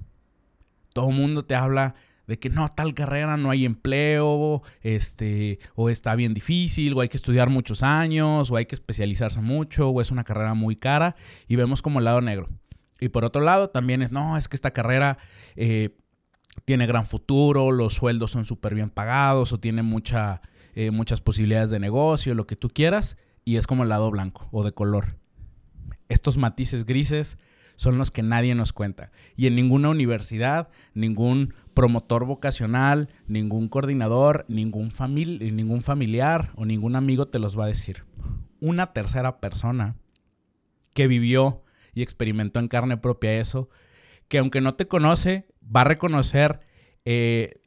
Todo 0.95 1.11
el 1.11 1.17
mundo 1.17 1.45
te 1.45 1.55
habla 1.55 1.95
de 2.29 2.39
que 2.39 2.51
no, 2.51 2.69
tal 2.69 2.93
carrera 2.93 3.39
no 3.39 3.51
hay 3.51 3.65
empleo, 3.65 4.63
este, 4.83 5.59
o 5.75 5.89
está 5.89 6.15
bien 6.15 6.35
difícil, 6.35 6.93
o 6.93 7.01
hay 7.01 7.09
que 7.09 7.17
estudiar 7.17 7.49
muchos 7.49 7.83
años, 7.83 8.51
o 8.51 8.57
hay 8.57 8.67
que 8.67 8.75
especializarse 8.75 9.41
mucho, 9.41 9.89
o 9.89 10.01
es 10.03 10.11
una 10.11 10.25
carrera 10.25 10.53
muy 10.53 10.77
cara, 10.77 11.17
y 11.49 11.57
vemos 11.57 11.81
como 11.81 11.99
el 12.01 12.05
lado 12.05 12.21
negro. 12.21 12.51
Y 13.01 13.09
por 13.09 13.25
otro 13.25 13.41
lado, 13.41 13.71
también 13.71 14.03
es, 14.03 14.13
no, 14.13 14.37
es 14.37 14.47
que 14.47 14.57
esta 14.57 14.73
carrera 14.73 15.17
eh, 15.57 15.97
tiene 16.67 16.87
gran 16.87 17.07
futuro, 17.07 17.73
los 17.73 17.95
sueldos 17.95 18.33
son 18.33 18.45
súper 18.45 18.75
bien 18.75 18.91
pagados, 18.91 19.55
o 19.55 19.59
tiene 19.59 19.83
mucha, 19.83 20.43
eh, 20.75 20.91
muchas 20.91 21.23
posibilidades 21.23 21.71
de 21.71 21.81
negocio, 21.81 22.35
lo 22.35 22.47
que 22.47 22.57
tú 22.57 22.69
quieras, 22.69 23.17
y 23.47 23.57
es 23.57 23.67
como 23.67 23.85
el 23.85 23.89
lado 23.89 24.11
blanco 24.11 24.49
o 24.53 24.65
de 24.65 24.73
color. 24.73 25.17
Estos 26.11 26.37
matices 26.37 26.85
grises 26.85 27.39
son 27.79 27.97
los 27.97 28.11
que 28.11 28.25
nadie 28.25 28.57
nos 28.57 28.73
cuenta. 28.73 29.13
Y 29.37 29.47
en 29.47 29.55
ninguna 29.55 29.89
universidad, 29.89 30.69
ningún 30.95 31.55
promotor 31.75 32.25
vocacional, 32.25 33.09
ningún 33.29 33.69
coordinador, 33.69 34.45
ningún, 34.49 34.93
ningún 35.15 35.83
familiar 35.83 36.51
o 36.57 36.67
ningún 36.67 36.97
amigo 36.97 37.29
te 37.29 37.39
los 37.39 37.57
va 37.57 37.67
a 37.67 37.69
decir. 37.69 38.05
Una 38.61 38.93
tercera 38.93 39.39
persona 39.39 39.95
que 40.93 41.07
vivió 41.07 41.63
y 41.95 42.03
experimentó 42.03 42.59
en 42.59 42.67
carne 42.67 42.97
propia 42.97 43.39
eso, 43.39 43.71
que 44.27 44.39
aunque 44.39 44.61
no 44.61 44.75
te 44.75 44.89
conoce, 44.89 45.47
va 45.65 45.83
a 45.83 45.85
reconocer 45.85 46.59
eh, 47.05 47.61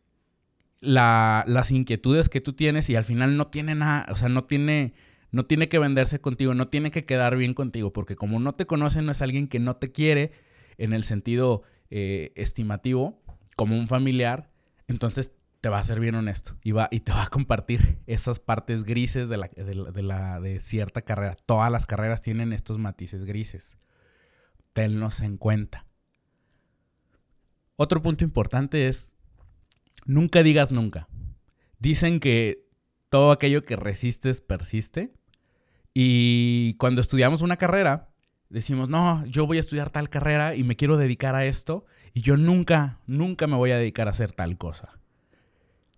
las 0.82 1.72
inquietudes 1.72 2.28
que 2.28 2.42
tú 2.42 2.52
tienes 2.52 2.90
y 2.90 2.98
al 2.98 3.06
final 3.06 3.38
no 3.38 3.48
tiene 3.48 3.76
nada, 3.76 4.08
o 4.12 4.18
sea, 4.18 4.28
no 4.28 4.44
tiene, 4.44 4.94
no 5.32 5.46
tiene 5.46 5.70
que 5.70 5.80
venderse 5.80 6.20
contigo, 6.20 6.54
no 6.54 6.68
tiene 6.68 6.92
que 6.92 7.06
quedar 7.06 7.38
bien 7.38 7.54
contigo, 7.54 7.94
porque 7.94 8.16
como 8.16 8.40
no 8.40 8.54
te 8.54 8.66
conoce, 8.66 9.02
no 9.02 9.12
es 9.12 9.22
alguien 9.22 9.48
que 9.48 9.60
no 9.60 9.78
te 9.78 9.92
quiere 9.92 10.32
en 10.78 10.94
el 10.94 11.04
sentido 11.04 11.64
eh, 11.90 12.34
estimativo, 12.36 13.22
como 13.56 13.78
un 13.78 13.88
familiar, 13.88 14.52
entonces 14.88 15.32
te 15.62 15.70
va 15.70 15.80
a 15.80 15.84
ser 15.84 16.00
bien 16.00 16.16
honesto 16.16 16.58
y, 16.64 16.72
va, 16.72 16.90
y 16.92 17.02
te 17.02 17.12
va 17.12 17.24
a 17.24 17.28
compartir 17.28 18.00
esas 18.08 18.40
partes 18.40 18.84
grises 18.84 19.30
de, 19.30 19.38
la, 19.38 19.48
de, 19.48 20.04
la, 20.04 20.40
de 20.40 20.60
cierta 20.60 21.04
carrera. 21.04 21.36
Todas 21.46 21.72
las 21.72 21.86
carreras 21.86 22.22
tienen 22.22 22.52
estos 22.52 22.80
matices 22.80 23.26
grises. 23.26 23.78
Tenlos 24.74 25.20
en 25.20 25.38
cuenta. 25.38 25.86
Otro 27.76 28.02
punto 28.02 28.24
importante 28.24 28.88
es, 28.88 29.14
nunca 30.06 30.42
digas 30.44 30.72
nunca. 30.72 31.08
Dicen 31.78 32.20
que 32.20 32.68
todo 33.10 33.32
aquello 33.32 33.64
que 33.64 33.76
resistes 33.76 34.42
persiste. 34.42 35.14
Y 35.94 36.76
cuando 36.76 37.02
estudiamos 37.02 37.42
una 37.42 37.58
carrera, 37.58 38.10
decimos, 38.50 38.90
no, 38.90 39.26
yo 39.26 39.48
voy 39.48 39.58
a 39.58 39.62
estudiar 39.62 39.90
tal 39.90 40.10
carrera 40.10 40.56
y 40.56 40.64
me 40.64 40.76
quiero 40.76 40.98
dedicar 40.98 41.36
a 41.36 41.46
esto 41.46 41.86
y 42.14 42.22
yo 42.22 42.38
nunca, 42.38 43.00
nunca 43.08 43.48
me 43.48 43.56
voy 43.56 43.72
a 43.72 43.78
dedicar 43.78 44.08
a 44.08 44.12
hacer 44.12 44.32
tal 44.32 44.58
cosa. 44.58 44.98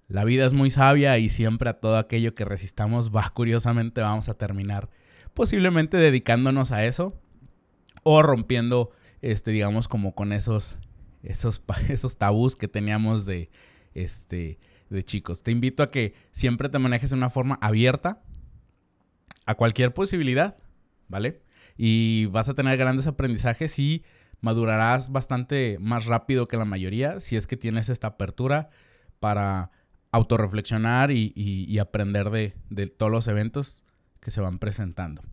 La 0.07 0.23
vida 0.25 0.45
es 0.45 0.53
muy 0.53 0.69
sabia 0.69 1.17
y 1.17 1.29
siempre 1.29 1.69
a 1.69 1.79
todo 1.79 1.97
aquello 1.97 2.35
que 2.35 2.45
resistamos 2.45 3.11
va, 3.11 3.29
curiosamente 3.33 4.01
vamos 4.01 4.29
a 4.29 4.35
terminar 4.35 4.89
posiblemente 5.33 5.97
dedicándonos 5.97 6.71
a 6.71 6.85
eso 6.85 7.19
o 8.03 8.21
rompiendo, 8.21 8.91
este, 9.21 9.51
digamos, 9.51 9.87
como 9.87 10.13
con 10.13 10.33
esos, 10.33 10.77
esos, 11.23 11.63
esos 11.89 12.17
tabús 12.17 12.55
que 12.55 12.67
teníamos 12.67 13.25
de, 13.25 13.49
este, 13.93 14.59
de 14.89 15.03
chicos. 15.03 15.41
Te 15.41 15.51
invito 15.51 15.81
a 15.81 15.89
que 15.89 16.13
siempre 16.31 16.69
te 16.69 16.79
manejes 16.79 17.09
de 17.09 17.15
una 17.15 17.29
forma 17.29 17.57
abierta 17.61 18.21
a 19.45 19.55
cualquier 19.55 19.93
posibilidad, 19.93 20.57
¿vale? 21.07 21.43
y 21.77 22.25
vas 22.27 22.49
a 22.49 22.53
tener 22.53 22.77
grandes 22.77 23.07
aprendizajes 23.07 23.77
y 23.79 24.03
madurarás 24.41 25.11
bastante 25.11 25.77
más 25.79 26.05
rápido 26.05 26.47
que 26.47 26.57
la 26.57 26.65
mayoría 26.65 27.19
si 27.19 27.35
es 27.35 27.47
que 27.47 27.57
tienes 27.57 27.89
esta 27.89 28.07
apertura 28.07 28.69
para 29.19 29.71
autorreflexionar 30.11 31.11
y, 31.11 31.33
y, 31.35 31.79
aprender 31.79 32.29
de, 32.29 32.87
todos 32.87 33.11
los 33.11 33.27
eventos 33.27 33.83
que 34.19 34.29
se 34.29 34.41
van 34.41 34.59
presentando. 34.59 35.23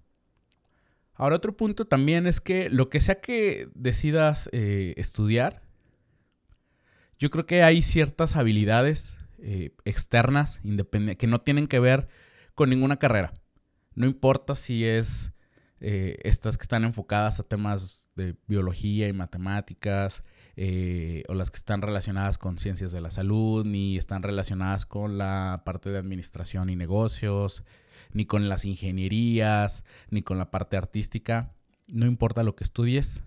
Ahora 1.13 1.37
otro 1.37 1.55
punto 1.55 1.87
también 1.87 2.27
es 2.27 2.41
que 2.41 2.71
lo 2.71 2.89
que 2.89 3.03
sea 3.03 3.21
que 3.21 3.69
decidas 3.75 4.49
eh, 4.53 4.95
estudiar, 4.97 5.61
yo 7.19 7.29
creo 7.29 7.45
que 7.45 7.63
hay 7.63 7.83
ciertas 7.83 8.37
habilidades 8.37 9.19
eh, 9.37 9.75
externas 9.85 10.63
que 11.19 11.27
no 11.27 11.43
tienen 11.43 11.67
que 11.67 11.79
ver 11.79 12.09
con 12.55 12.71
ninguna 12.71 12.99
carrera. 12.99 13.35
No 13.95 14.07
importa 14.07 14.55
si 14.55 14.85
es 14.85 15.33
eh, 15.81 16.19
estas 16.25 16.59
que 16.59 16.63
están 16.63 16.85
enfocadas 16.85 17.41
a 17.41 17.43
temas 17.43 18.11
de 18.15 18.37
biología 18.47 19.09
y 19.09 19.13
matemáticas, 19.13 20.23
eh, 20.57 21.23
o 21.29 21.35
las 21.35 21.51
que 21.51 21.57
están 21.57 21.81
relacionadas 21.81 22.37
con 22.37 22.59
ciencias 22.59 22.93
de 22.93 23.01
la 23.01 23.11
salud, 23.11 23.65
ni 23.65 23.97
están 23.97 24.23
relacionadas 24.23 24.85
con 24.85 25.17
la 25.17 25.63
parte 25.65 25.89
de 25.91 25.99
administración 25.99 26.69
y 26.69 26.77
negocios, 26.77 27.65
ni 28.13 28.27
con 28.27 28.49
las 28.49 28.67
ingenierías, 28.67 29.85
ni 30.11 30.23
con 30.23 30.37
la 30.37 30.51
parte 30.51 30.77
artística. 30.77 31.55
No 31.89 32.07
importa 32.07 32.43
lo 32.43 32.57
que 32.57 32.65
estudies, 32.65 33.23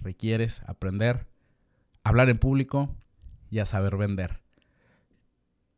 requieres 0.00 0.62
aprender, 0.66 1.26
hablar 2.04 2.30
en 2.30 2.38
público 2.38 2.94
y 3.50 3.58
a 3.58 3.66
saber 3.66 3.96
vender. 3.96 4.40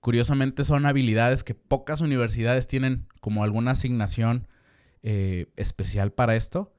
Curiosamente 0.01 0.65
son 0.65 0.87
habilidades 0.87 1.45
que 1.45 1.55
pocas 1.55 2.01
universidades 2.01 2.67
tienen 2.67 3.07
como 3.21 3.45
alguna 3.45 3.73
asignación 3.73 4.49
eh, 5.03 5.47
especial 5.57 6.13
para 6.13 6.37
esto, 6.37 6.73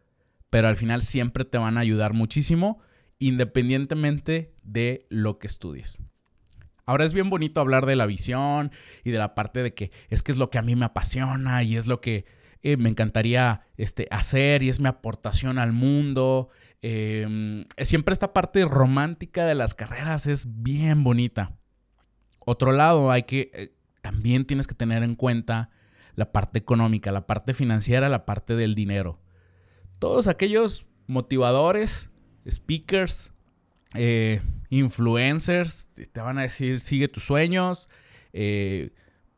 pero 0.50 0.68
al 0.68 0.76
final 0.76 1.02
siempre 1.02 1.46
te 1.46 1.58
van 1.58 1.78
a 1.78 1.82
ayudar 1.82 2.14
muchísimo 2.14 2.80
independientemente 3.20 4.54
de 4.64 5.06
lo 5.10 5.38
que 5.38 5.46
estudies. 5.46 6.00
Ahora 6.86 7.06
es 7.06 7.14
bien 7.14 7.30
bonito 7.30 7.62
hablar 7.62 7.86
de 7.86 7.96
la 7.96 8.08
visión 8.08 8.72
y 9.04 9.12
de 9.12 9.20
la 9.20 9.36
parte 9.36 9.62
de 9.62 9.74
que 9.76 9.92
es 10.10 10.24
que 10.24 10.32
es 10.32 10.38
lo 10.40 10.50
que 10.50 10.58
a 10.58 10.64
mí 10.64 10.76
me 10.76 10.86
apasiona 10.86 11.62
y 11.62 11.78
es 11.78 11.86
lo 11.86 12.02
que 12.02 12.26
eh, 12.64 12.78
me 12.78 12.90
encantaría 12.90 13.62
este, 13.78 14.08
hacer 14.12 14.64
y 14.64 14.70
es 14.70 14.80
mi 14.80 14.88
aportación 14.88 15.60
al 15.60 15.72
mundo. 15.72 16.50
Em, 16.82 17.66
siempre 17.78 18.14
esta 18.14 18.34
parte 18.34 18.66
romántica 18.66 19.46
de 19.46 19.56
las 19.56 19.76
carreras 19.76 20.26
es 20.28 20.64
bien 20.64 21.04
bonita. 21.04 21.61
Otro 22.44 22.72
lado, 22.72 23.12
hay 23.12 23.24
que, 23.24 23.52
eh, 23.54 23.74
también 24.02 24.46
tienes 24.46 24.68
que 24.68 24.76
tener 24.76 25.04
en 25.04 25.16
cuenta 25.16 25.70
la 26.16 26.32
parte 26.32 26.60
económica, 26.60 27.12
la 27.12 27.28
parte 27.28 27.54
financiera, 27.54 28.10
la 28.10 28.26
parte 28.26 28.56
del 28.56 28.76
dinero. 28.76 29.20
Todos 30.00 30.28
aquellos 30.28 30.88
motivadores, 31.08 32.10
speakers, 32.50 33.32
eh, 33.94 34.42
influencers, 34.70 35.90
te 35.94 36.22
van 36.22 36.38
a 36.40 36.44
decir, 36.44 36.80
sigue 36.80 37.08
tus 37.08 37.26
sueños, 37.26 37.90
eh, 38.34 38.92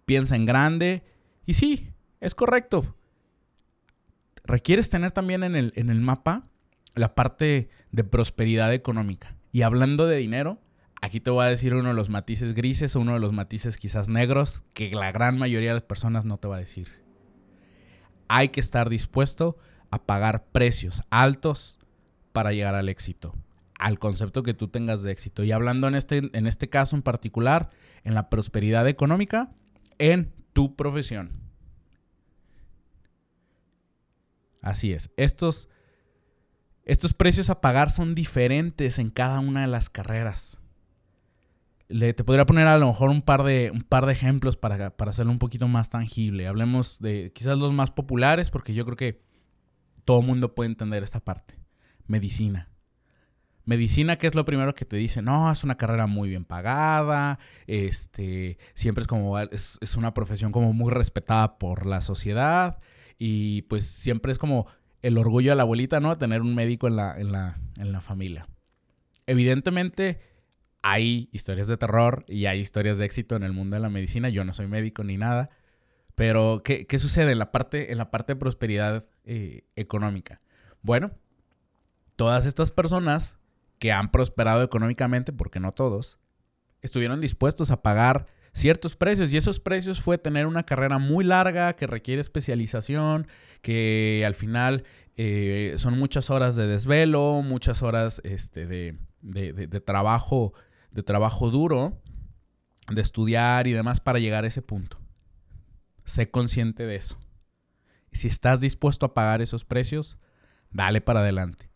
piensa 0.06 0.36
en 0.36 0.46
grande. 0.46 1.04
Y 1.46 1.56
sí, 1.56 1.90
es 2.22 2.36
correcto. 2.36 2.96
Requieres 4.46 4.90
tener 4.90 5.12
también 5.12 5.44
en 5.44 5.56
el, 5.56 5.74
en 5.76 5.90
el 5.90 6.02
mapa 6.02 6.48
la 6.96 7.16
parte 7.16 7.70
de 7.92 8.04
prosperidad 8.04 8.74
económica. 8.74 9.36
Y 9.52 9.64
hablando 9.64 10.08
de 10.08 10.18
dinero, 10.18 10.60
Aquí 11.04 11.20
te 11.20 11.32
voy 11.32 11.44
a 11.44 11.50
decir 11.50 11.74
uno 11.74 11.90
de 11.90 11.96
los 11.96 12.08
matices 12.08 12.54
grises 12.54 12.96
o 12.96 13.02
uno 13.02 13.16
de 13.16 13.20
los 13.20 13.34
matices 13.34 13.76
quizás 13.76 14.08
negros 14.08 14.64
que 14.74 14.90
la 14.96 15.12
gran 15.12 15.38
mayoría 15.38 15.72
de 15.72 15.74
las 15.74 15.84
personas 15.84 16.24
no 16.24 16.38
te 16.38 16.48
va 16.48 16.56
a 16.56 16.60
decir. 16.60 16.88
Hay 18.30 18.50
que 18.50 18.62
estar 18.62 18.90
dispuesto 18.90 19.58
a 19.92 20.06
pagar 20.06 20.46
precios 20.54 21.04
altos 21.10 21.78
para 22.32 22.54
llegar 22.54 22.74
al 22.74 22.88
éxito, 22.88 23.36
al 23.78 24.00
concepto 24.00 24.44
que 24.44 24.54
tú 24.54 24.70
tengas 24.70 25.04
de 25.04 25.12
éxito. 25.12 25.44
Y 25.44 25.52
hablando 25.52 25.90
en 25.90 25.96
este, 25.96 26.30
en 26.32 26.48
este 26.48 26.70
caso 26.70 26.96
en 26.96 27.02
particular, 27.02 27.70
en 28.06 28.14
la 28.14 28.30
prosperidad 28.30 28.88
económica, 28.88 29.52
en 29.98 30.34
tu 30.54 30.78
profesión. 30.78 31.34
Así 34.62 34.94
es. 34.94 35.10
Estos, 35.18 35.68
estos 36.86 37.14
precios 37.14 37.50
a 37.50 37.60
pagar 37.60 37.92
son 37.92 38.16
diferentes 38.16 39.00
en 39.00 39.10
cada 39.10 39.42
una 39.42 39.64
de 39.64 39.68
las 39.68 39.90
carreras 39.90 40.63
te 41.88 42.24
podría 42.24 42.46
poner 42.46 42.68
a 42.68 42.78
lo 42.78 42.88
mejor 42.88 43.10
un 43.10 43.22
par 43.22 43.44
de, 43.44 43.72
un 43.72 43.82
par 43.82 44.06
de 44.06 44.14
ejemplos 44.14 44.58
para, 44.58 44.96
para 44.96 45.10
hacerlo 45.10 45.32
un 45.32 45.40
poquito 45.40 45.68
más 45.68 45.90
tangible. 45.90 46.48
Hablemos 46.48 47.00
de 47.00 47.32
quizás 47.34 47.58
los 47.58 47.74
más 47.74 47.92
populares, 47.92 48.50
porque 48.50 48.74
yo 48.74 48.86
creo 48.86 48.98
que 48.98 49.22
todo 50.06 50.22
el 50.22 50.26
mundo 50.26 50.56
puede 50.56 50.70
entender 50.70 51.04
esta 51.04 51.20
parte. 51.20 51.60
Medicina. 52.08 52.70
Medicina, 53.66 54.18
¿qué 54.18 54.28
es 54.28 54.36
lo 54.36 54.44
primero 54.44 54.76
que 54.76 54.84
te 54.84 54.98
dice? 54.98 55.22
No, 55.22 55.50
es 55.50 55.64
una 55.64 55.76
carrera 55.76 56.06
muy 56.06 56.28
bien 56.28 56.44
pagada, 56.44 57.40
este, 57.66 58.58
siempre 58.74 59.04
es 59.04 59.08
como, 59.08 59.40
es, 59.40 59.96
una 59.96 60.14
profesión 60.14 60.52
como 60.52 60.74
muy 60.74 60.92
respetada 60.92 61.58
por 61.58 61.86
la 61.86 62.02
sociedad 62.02 62.80
y 63.18 63.62
pues 63.64 63.86
siempre 63.86 64.34
es 64.34 64.38
como 64.38 64.68
el 65.02 65.18
orgullo 65.18 65.52
de 65.52 65.56
la 65.56 65.64
abuelita, 65.64 66.02
¿no? 66.02 66.18
Tener 66.18 66.42
un 66.42 66.56
médico 66.56 66.88
en 66.88 66.98
la, 66.98 67.18
en 67.18 67.32
la, 67.32 67.58
en 67.80 67.94
la 67.94 68.02
familia. 68.02 68.48
Evidentemente 69.28 70.20
hay 70.84 71.30
historias 71.32 71.68
de 71.68 71.78
terror 71.78 72.26
y 72.28 72.46
hay 72.46 72.60
historias 72.60 72.98
de 72.98 73.06
éxito 73.06 73.36
en 73.36 73.44
el 73.44 73.54
mundo 73.54 73.76
de 73.76 73.82
la 73.82 73.90
medicina, 73.90 74.30
yo 74.30 74.44
no 74.44 74.54
soy 74.54 74.68
médico 74.68 75.04
ni 75.04 75.18
nada, 75.18 75.50
pero 76.14 76.62
¿qué, 76.64 76.86
sucede 77.00 77.32
en 77.32 77.40
la 77.40 77.52
parte, 77.52 77.92
en 77.92 77.98
la 77.98 78.12
parte 78.12 78.34
de 78.34 78.40
prosperidad 78.40 79.06
eh, 79.24 79.64
económica? 79.76 80.42
Bueno, 80.82 81.12
todas 82.16 82.46
estas 82.46 82.70
personas 82.70 83.38
que 83.80 83.92
han 83.92 84.12
prosperado 84.12 84.62
económicamente, 84.62 85.34
porque 85.34 85.60
no 85.60 85.72
todos, 85.72 86.20
estuvieron 86.82 87.22
dispuestos 87.22 87.72
a 87.72 87.82
pagar 87.82 88.28
ciertos 88.54 88.96
precios 88.96 89.34
y 89.34 89.38
esos 89.38 89.60
precios 89.60 90.02
fue 90.02 90.18
tener 90.18 90.46
una 90.46 90.64
carrera 90.64 91.00
muy 91.00 91.24
larga 91.24 91.74
que 91.74 91.88
requiere 91.88 92.22
especialización, 92.22 93.28
que 93.62 94.24
al 94.28 94.36
final 94.36 94.84
eh, 95.16 95.74
son 95.78 95.98
muchas 95.98 96.30
horas 96.30 96.56
de 96.56 96.68
desvelo, 96.68 97.42
muchas 97.42 97.82
horas 97.82 98.22
este, 98.24 98.68
de, 98.68 98.98
de, 99.22 99.80
trabajo, 99.82 100.54
de 100.94 101.04
trabajo 101.04 101.50
duro, 101.50 102.02
de 102.88 103.02
estudiar 103.02 103.68
y 103.68 103.74
demás 103.74 104.00
para 104.00 104.20
llegar 104.20 104.44
a 104.44 104.48
ese 104.48 104.62
punto. 104.62 104.98
Sé 106.06 106.30
consciente 106.30 106.86
de 106.86 106.96
eso. 106.96 107.18
Si 108.12 108.28
estás 108.28 108.62
dispuesto 108.62 109.06
a 109.06 109.14
pagar 109.14 109.42
esos 109.42 109.66
precios, 109.66 110.18
dale 110.72 111.02
para 111.02 111.22
adelante. 111.22 111.70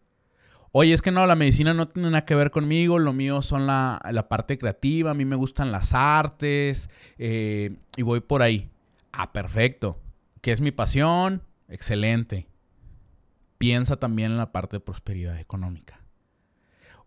Oye, 0.72 0.94
es 0.94 1.02
que 1.02 1.12
no, 1.12 1.26
la 1.26 1.36
medicina 1.36 1.74
no 1.74 1.88
tiene 1.88 2.10
nada 2.12 2.26
que 2.26 2.36
ver 2.36 2.52
conmigo, 2.52 3.00
lo 3.00 3.14
mío 3.14 3.42
son 3.42 3.66
la, 3.66 4.26
parte 4.30 4.58
creativa, 4.58 5.12
a 5.12 5.16
mí 5.16 5.26
me 5.26 5.36
gustan 5.36 5.72
las 5.72 5.94
artes 5.94 6.90
eh, 7.18 7.78
y 7.96 8.02
voy 8.04 8.20
por 8.20 8.42
ahí. 8.42 8.70
Ah, 9.12 9.34
perfecto. 9.34 10.00
¿Qué 10.42 10.52
es 10.52 10.62
mi 10.62 10.72
pasión? 10.72 11.42
Excelente. 11.68 12.48
Piensa 13.58 13.98
también 13.98 14.34
en 14.34 14.38
la 14.38 14.52
parte 14.52 14.76
de 14.76 14.82
prosperidad 14.82 15.40
económica. 15.40 16.00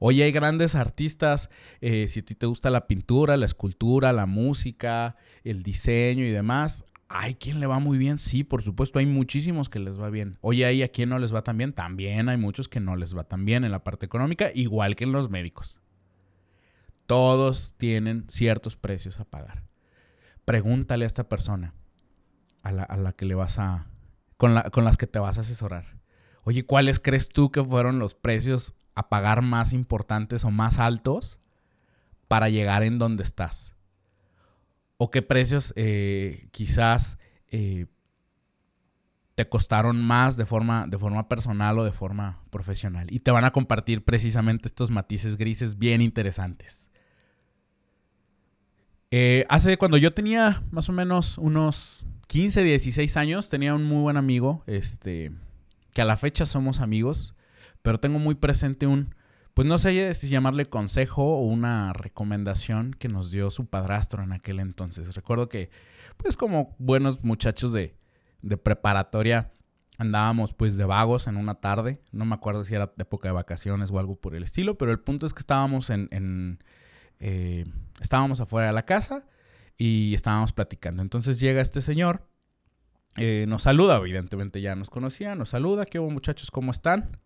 Oye, 0.02 0.24
hay 0.24 0.32
grandes 0.32 0.74
artistas, 0.74 1.50
eh, 1.80 2.08
si 2.08 2.20
a 2.20 2.24
ti 2.24 2.34
te 2.34 2.46
gusta 2.46 2.70
la 2.70 2.86
pintura, 2.86 3.36
la 3.36 3.46
escultura, 3.46 4.12
la 4.12 4.26
música, 4.26 5.14
el 5.44 5.62
diseño 5.62 6.24
y 6.24 6.30
demás, 6.30 6.86
¿Hay 7.12 7.34
quien 7.34 7.58
le 7.58 7.66
va 7.66 7.80
muy 7.80 7.98
bien? 7.98 8.18
Sí, 8.18 8.44
por 8.44 8.62
supuesto, 8.62 9.00
hay 9.00 9.06
muchísimos 9.06 9.68
que 9.68 9.80
les 9.80 10.00
va 10.00 10.10
bien. 10.10 10.38
Oye, 10.42 10.64
¿hay 10.64 10.84
a 10.84 10.92
quien 10.92 11.08
no 11.08 11.18
les 11.18 11.34
va 11.34 11.42
tan 11.42 11.58
bien? 11.58 11.72
También 11.72 12.28
hay 12.28 12.36
muchos 12.36 12.68
que 12.68 12.78
no 12.78 12.94
les 12.94 13.16
va 13.16 13.24
tan 13.24 13.44
bien 13.44 13.64
en 13.64 13.72
la 13.72 13.82
parte 13.82 14.06
económica, 14.06 14.52
igual 14.54 14.94
que 14.94 15.02
en 15.02 15.10
los 15.10 15.28
médicos. 15.28 15.76
Todos 17.06 17.74
tienen 17.76 18.26
ciertos 18.28 18.76
precios 18.76 19.18
a 19.18 19.24
pagar. 19.24 19.64
Pregúntale 20.44 21.04
a 21.04 21.08
esta 21.08 21.28
persona, 21.28 21.74
a 22.62 22.70
la, 22.70 23.12
que 23.14 23.24
le 23.24 23.34
vas 23.34 23.58
a. 23.58 23.88
Con, 24.36 24.54
con 24.70 24.84
las 24.84 24.96
que 24.96 25.08
te 25.08 25.18
vas 25.18 25.36
a 25.36 25.40
asesorar. 25.40 25.98
Oye, 26.44 26.64
¿cuáles 26.64 27.00
crees 27.00 27.28
tú 27.28 27.50
que 27.50 27.64
fueron 27.64 27.98
los 27.98 28.14
precios 28.14 28.76
a 29.00 29.08
pagar 29.08 29.42
más 29.42 29.72
importantes 29.72 30.44
o 30.44 30.50
más 30.50 30.78
altos 30.78 31.38
para 32.28 32.48
llegar 32.48 32.82
en 32.82 32.98
donde 32.98 33.22
estás? 33.22 33.74
o 35.02 35.10
qué 35.10 35.22
precios 35.22 35.72
eh, 35.76 36.48
quizás 36.50 37.16
eh, 37.48 37.86
te 39.34 39.48
costaron 39.48 39.98
más 39.98 40.36
de 40.36 40.44
forma, 40.44 40.86
de 40.86 40.98
forma 40.98 41.26
personal 41.26 41.78
o 41.78 41.84
de 41.84 41.90
forma 41.90 42.42
profesional. 42.50 43.06
Y 43.10 43.20
te 43.20 43.30
van 43.30 43.46
a 43.46 43.50
compartir 43.50 44.04
precisamente 44.04 44.68
estos 44.68 44.90
matices 44.90 45.38
grises 45.38 45.78
bien 45.78 46.02
interesantes. 46.02 46.90
Eh, 49.10 49.46
hace 49.48 49.78
cuando 49.78 49.96
yo 49.96 50.12
tenía 50.12 50.62
más 50.70 50.90
o 50.90 50.92
menos 50.92 51.38
unos 51.38 52.04
15, 52.26 52.62
16 52.62 53.16
años, 53.16 53.48
tenía 53.48 53.72
un 53.72 53.84
muy 53.84 54.02
buen 54.02 54.18
amigo, 54.18 54.62
este, 54.66 55.32
que 55.94 56.02
a 56.02 56.04
la 56.04 56.18
fecha 56.18 56.44
somos 56.44 56.80
amigos, 56.80 57.34
pero 57.82 57.98
tengo 57.98 58.18
muy 58.18 58.34
presente 58.34 58.86
un, 58.86 59.14
pues 59.54 59.66
no 59.66 59.78
sé 59.78 60.14
si 60.14 60.28
llamarle 60.28 60.66
consejo 60.66 61.22
o 61.22 61.42
una 61.42 61.92
recomendación 61.92 62.94
que 62.98 63.08
nos 63.08 63.30
dio 63.30 63.50
su 63.50 63.66
padrastro 63.66 64.22
en 64.22 64.32
aquel 64.32 64.60
entonces. 64.60 65.14
Recuerdo 65.14 65.48
que, 65.48 65.70
pues 66.16 66.36
como 66.36 66.76
buenos 66.78 67.24
muchachos 67.24 67.72
de, 67.72 67.96
preparatoria, 68.62 69.52
andábamos 69.98 70.54
pues 70.54 70.76
de 70.76 70.84
vagos 70.84 71.26
en 71.26 71.36
una 71.36 71.56
tarde. 71.56 72.00
No 72.12 72.24
me 72.24 72.34
acuerdo 72.34 72.64
si 72.64 72.74
era 72.74 72.86
de 72.86 73.02
época 73.02 73.28
de 73.28 73.32
vacaciones 73.32 73.90
o 73.90 73.98
algo 73.98 74.16
por 74.16 74.34
el 74.34 74.42
estilo, 74.42 74.78
pero 74.78 74.92
el 74.92 75.00
punto 75.00 75.26
es 75.26 75.34
que 75.34 75.40
estábamos 75.40 75.90
en... 75.90 76.58
Eh, 77.20 77.66
estábamos 78.00 78.40
afuera 78.40 78.68
de 78.68 78.72
la 78.72 78.86
casa 78.86 79.26
y 79.76 80.14
estábamos 80.14 80.52
platicando. 80.52 81.02
Entonces 81.02 81.38
llega 81.38 81.60
este 81.60 81.82
señor, 81.82 82.26
eh, 83.16 83.44
nos 83.46 83.62
saluda, 83.62 83.98
evidentemente 83.98 84.60
ya 84.60 84.74
nos 84.74 84.90
conocía, 84.90 85.34
nos 85.34 85.50
saluda, 85.50 85.84
¿qué 85.84 85.98
hubo 85.98 86.10
muchachos? 86.10 86.50
¿Cómo 86.50 86.72
están? 86.72 87.18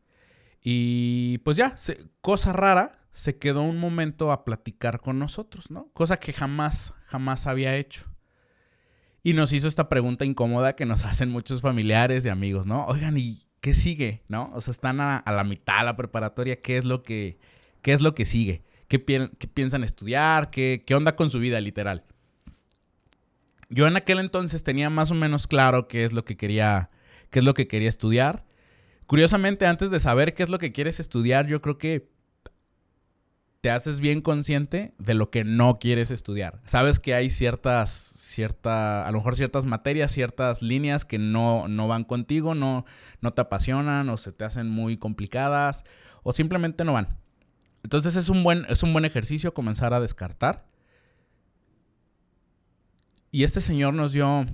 Y 0.66 1.38
pues 1.38 1.58
ya, 1.58 1.76
cosa 2.22 2.54
rara, 2.54 2.98
se 3.12 3.36
quedó 3.36 3.62
un 3.62 3.78
momento 3.78 4.32
a 4.32 4.46
platicar 4.46 4.98
con 4.98 5.18
nosotros, 5.18 5.70
¿no? 5.70 5.90
Cosa 5.92 6.18
que 6.18 6.32
jamás, 6.32 6.94
jamás 7.04 7.46
había 7.46 7.76
hecho. 7.76 8.06
Y 9.22 9.34
nos 9.34 9.52
hizo 9.52 9.68
esta 9.68 9.90
pregunta 9.90 10.24
incómoda 10.24 10.74
que 10.74 10.86
nos 10.86 11.04
hacen 11.04 11.30
muchos 11.30 11.60
familiares 11.60 12.24
y 12.24 12.30
amigos, 12.30 12.66
¿no? 12.66 12.86
Oigan, 12.86 13.18
¿y 13.18 13.42
qué 13.60 13.74
sigue? 13.74 14.22
¿No? 14.28 14.50
O 14.54 14.62
sea, 14.62 14.72
están 14.72 15.00
a, 15.02 15.22
la 15.26 15.44
mitad 15.44 15.80
de 15.80 15.84
la 15.84 15.96
preparatoria, 15.96 16.62
¿qué 16.62 16.78
es 16.78 16.86
lo 16.86 17.02
que, 17.02 17.38
qué 17.82 17.92
es 17.92 18.00
lo 18.00 18.14
que 18.14 18.24
sigue? 18.24 18.62
¿Qué, 18.88 18.98
piensan 18.98 19.84
estudiar? 19.84 20.48
¿Qué, 20.48 20.82
¿Qué 20.86 20.94
onda 20.94 21.14
con 21.14 21.28
su 21.28 21.40
vida, 21.40 21.60
literal? 21.60 22.04
Yo 23.68 23.86
en 23.86 23.96
aquel 23.96 24.18
entonces 24.18 24.64
tenía 24.64 24.88
más 24.88 25.10
o 25.10 25.14
menos 25.14 25.46
claro 25.46 25.88
qué 25.88 26.04
es 26.04 26.14
lo 26.14 26.24
que 26.24 26.38
quería, 26.38 26.88
qué 27.28 27.40
es 27.40 27.44
lo 27.44 27.52
que 27.52 27.68
quería 27.68 27.90
estudiar. 27.90 28.44
Curiosamente, 29.06 29.66
antes 29.66 29.90
de 29.90 30.00
saber 30.00 30.34
qué 30.34 30.42
es 30.42 30.48
lo 30.48 30.58
que 30.58 30.72
quieres 30.72 31.00
estudiar, 31.00 31.46
yo 31.46 31.60
creo 31.60 31.78
que 31.78 32.08
te 33.60 33.70
haces 33.70 33.98
bien 33.98 34.20
consciente 34.20 34.92
de 34.98 35.14
lo 35.14 35.30
que 35.30 35.42
no 35.42 35.78
quieres 35.78 36.10
estudiar. 36.10 36.60
Sabes 36.66 37.00
que 37.00 37.14
hay 37.14 37.30
ciertas, 37.30 37.90
cierta, 37.90 39.06
a 39.06 39.10
lo 39.10 39.16
mejor 39.16 39.36
ciertas 39.36 39.64
materias, 39.64 40.12
ciertas 40.12 40.60
líneas 40.60 41.06
que 41.06 41.18
no, 41.18 41.66
no 41.66 41.88
van 41.88 42.04
contigo, 42.04 42.54
no, 42.54 42.84
no 43.22 43.32
te 43.32 43.40
apasionan 43.40 44.10
o 44.10 44.18
se 44.18 44.32
te 44.32 44.44
hacen 44.44 44.68
muy 44.68 44.98
complicadas 44.98 45.84
o 46.22 46.34
simplemente 46.34 46.84
no 46.84 46.92
van. 46.92 47.16
Entonces 47.82 48.16
es 48.16 48.28
un 48.28 48.42
buen, 48.44 48.66
es 48.68 48.82
un 48.82 48.92
buen 48.92 49.06
ejercicio 49.06 49.54
comenzar 49.54 49.94
a 49.94 50.00
descartar. 50.00 50.66
Y 53.30 53.44
este 53.44 53.62
señor 53.62 53.94
nos 53.94 54.12
dio, 54.12 54.44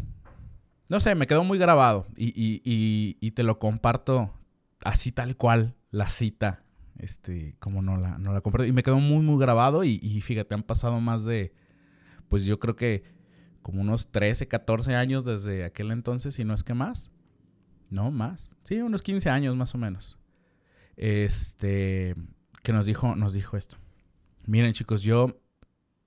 no 0.89 1.01
sé, 1.01 1.17
me 1.17 1.27
quedó 1.27 1.43
muy 1.43 1.59
grabado 1.59 2.07
y, 2.17 2.63
y 2.65 3.31
te 3.33 3.43
lo 3.43 3.59
comparto 3.59 4.33
así 4.83 5.13
tal 5.13 5.37
cual 5.37 5.77
la 5.91 6.09
cita, 6.09 6.65
este, 6.99 7.57
como 7.59 7.83
no 7.83 7.97
la, 7.97 8.19
no 8.19 8.33
la 8.33 8.41
compré. 8.41 8.67
Y 8.67 8.73
me 8.73 8.83
quedó 8.83 9.01
muy, 9.01 9.23
muy 9.23 9.41
grabado 9.41 9.85
y, 9.85 9.99
fíjate, 10.21 10.55
han 10.55 10.63
pasado 10.63 11.01
más 11.01 11.25
de, 11.25 11.53
pues 12.29 12.45
yo 12.45 12.59
creo 12.59 12.77
que 12.77 13.05
como 13.63 13.83
unos 13.83 14.11
13, 14.11 14.49
14 14.49 14.95
años 14.95 15.25
desde 15.25 15.65
aquel 15.65 15.91
entonces, 15.91 16.39
y 16.39 16.45
no 16.45 16.55
es 16.55 16.65
que 16.65 16.75
más. 16.75 17.11
No, 17.91 18.11
más. 18.11 18.57
Sí, 18.63 18.81
unos 18.81 19.03
15 19.03 19.31
años 19.31 19.57
más 19.57 19.75
o 19.75 19.79
menos. 19.79 20.19
Este, 20.97 22.15
que 22.63 22.73
nos 22.73 22.87
dijo, 22.87 23.17
nos 23.17 23.33
dijo 23.33 23.57
esto. 23.57 23.77
Miren 24.47 24.73
chicos, 24.73 25.03
yo, 25.03 25.41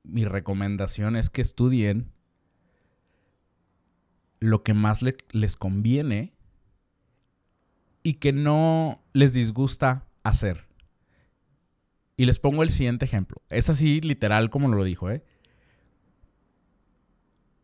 mi 0.03 0.25
recomendación 0.25 1.15
es 1.15 1.29
que 1.29 1.41
estudien 1.41 2.11
lo 4.39 4.63
que 4.63 4.73
más 4.73 5.01
les 5.01 5.55
conviene 5.55 6.33
y 8.03 8.15
que 8.15 8.33
no 8.33 9.01
les 9.13 9.33
disgusta 9.33 10.05
hacer. 10.23 10.67
Y 12.17 12.25
les 12.25 12.37
pongo 12.37 12.61
el 12.61 12.69
siguiente 12.69 13.05
ejemplo. 13.05 13.41
Es 13.49 13.69
así 13.69 14.01
literal 14.01 14.49
como 14.49 14.67
lo 14.67 14.83
dijo, 14.83 15.09
¿eh? 15.09 15.23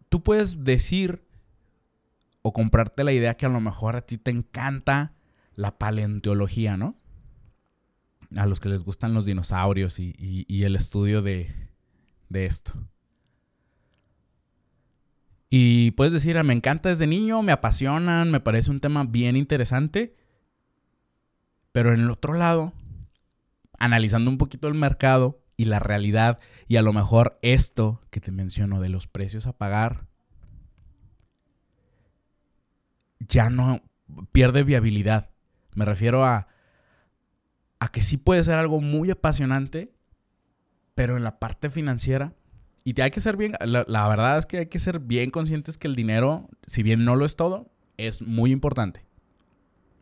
Tú 0.07 0.23
puedes 0.23 0.63
decir 0.63 1.23
o 2.41 2.53
comprarte 2.53 3.03
la 3.03 3.11
idea 3.11 3.35
que 3.35 3.45
a 3.45 3.49
lo 3.49 3.59
mejor 3.59 3.95
a 3.95 4.01
ti 4.01 4.17
te 4.17 4.31
encanta 4.31 5.13
la 5.53 5.77
paleontología, 5.77 6.77
¿no? 6.77 6.95
A 8.35 8.45
los 8.45 8.59
que 8.59 8.69
les 8.69 8.83
gustan 8.83 9.13
los 9.13 9.25
dinosaurios 9.25 9.99
y, 9.99 10.63
el 10.63 10.75
estudio 10.75 11.21
de, 11.21 11.53
de 12.29 12.45
esto. 12.45 12.73
Y 15.49 15.91
puedes 15.91 16.13
decir, 16.13 16.37
ah, 16.37 16.43
me 16.43 16.53
encanta 16.53 16.89
desde 16.89 17.07
niño, 17.07 17.41
me 17.41 17.51
apasionan, 17.51 18.31
me 18.31 18.39
parece 18.39 18.71
un 18.71 18.79
tema 18.79 19.03
bien 19.03 19.35
interesante. 19.35 20.15
Pero 21.79 21.93
en 21.93 22.01
el 22.01 22.11
otro 22.11 22.33
lado, 22.33 22.73
analizando 23.77 24.29
un 24.29 24.37
poquito 24.37 24.67
el 24.67 24.73
mercado 24.73 25.41
y 25.55 25.63
la 25.63 25.79
realidad 25.79 26.37
y 26.67 26.75
a 26.75 26.81
lo 26.81 26.91
mejor 26.91 27.39
esto 27.41 28.01
que 28.09 28.19
te 28.19 28.33
menciono 28.33 28.81
de 28.81 28.89
los 28.89 29.07
precios 29.07 29.47
a 29.47 29.57
pagar, 29.57 30.05
ya 33.21 33.49
no 33.49 33.81
pierde 34.33 34.63
viabilidad. 34.63 35.29
Me 35.73 35.85
refiero 35.85 36.25
a, 36.25 36.49
a 37.79 37.87
que 37.93 38.01
sí 38.01 38.17
puede 38.17 38.43
ser 38.43 38.55
algo 38.57 38.81
muy 38.81 39.09
apasionante, 39.09 39.93
pero 40.95 41.15
en 41.15 41.23
la 41.23 41.39
parte 41.39 41.69
financiera. 41.69 42.33
Y 42.83 42.93
te 42.93 43.03
hay 43.03 43.11
que 43.11 43.21
ser 43.21 43.37
bien, 43.37 43.53
la, 43.65 43.85
la 43.87 44.05
verdad 44.09 44.37
es 44.37 44.45
que 44.45 44.57
hay 44.57 44.65
que 44.65 44.79
ser 44.79 44.99
bien 44.99 45.31
conscientes 45.31 45.77
que 45.77 45.87
el 45.87 45.95
dinero, 45.95 46.49
si 46.67 46.83
bien 46.83 47.05
no 47.05 47.15
lo 47.15 47.23
es 47.23 47.37
todo, 47.37 47.71
es 47.95 48.21
muy 48.21 48.51
importante. 48.51 49.05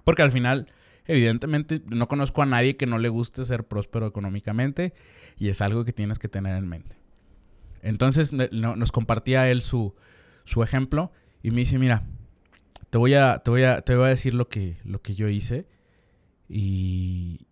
Porque 0.04 0.24
al 0.24 0.32
final, 0.32 0.72
evidentemente, 1.08 1.82
no 1.88 2.08
conozco 2.08 2.42
a 2.42 2.46
nadie 2.46 2.78
que 2.78 2.86
no 2.86 2.98
le 3.00 3.10
guste 3.10 3.46
ser 3.46 3.66
próspero 3.66 4.08
económicamente 4.08 4.94
y 5.38 5.50
es 5.50 5.62
algo 5.62 5.86
que 5.86 5.94
tienes 5.94 6.20
que 6.20 6.28
tener 6.28 6.56
en 6.58 6.68
mente. 6.68 6.98
Entonces 7.82 8.34
nos 8.34 8.92
compartía 8.92 9.50
él 9.50 9.62
su, 9.62 9.96
su, 10.46 10.64
ejemplo 10.64 11.12
y 11.42 11.52
me 11.52 11.62
dice, 11.62 11.80
mira, 11.80 12.04
te 12.90 12.98
voy 12.98 13.14
a, 13.14 13.40
te 13.40 13.50
voy 13.50 13.64
a, 13.64 13.82
te 13.82 13.96
voy 13.96 14.06
a 14.06 14.10
decir 14.10 14.34
lo 14.34 14.50
que, 14.50 14.78
lo 14.84 15.02
que 15.02 15.16
yo 15.16 15.30
hice. 15.30 15.68
Y 16.50 17.48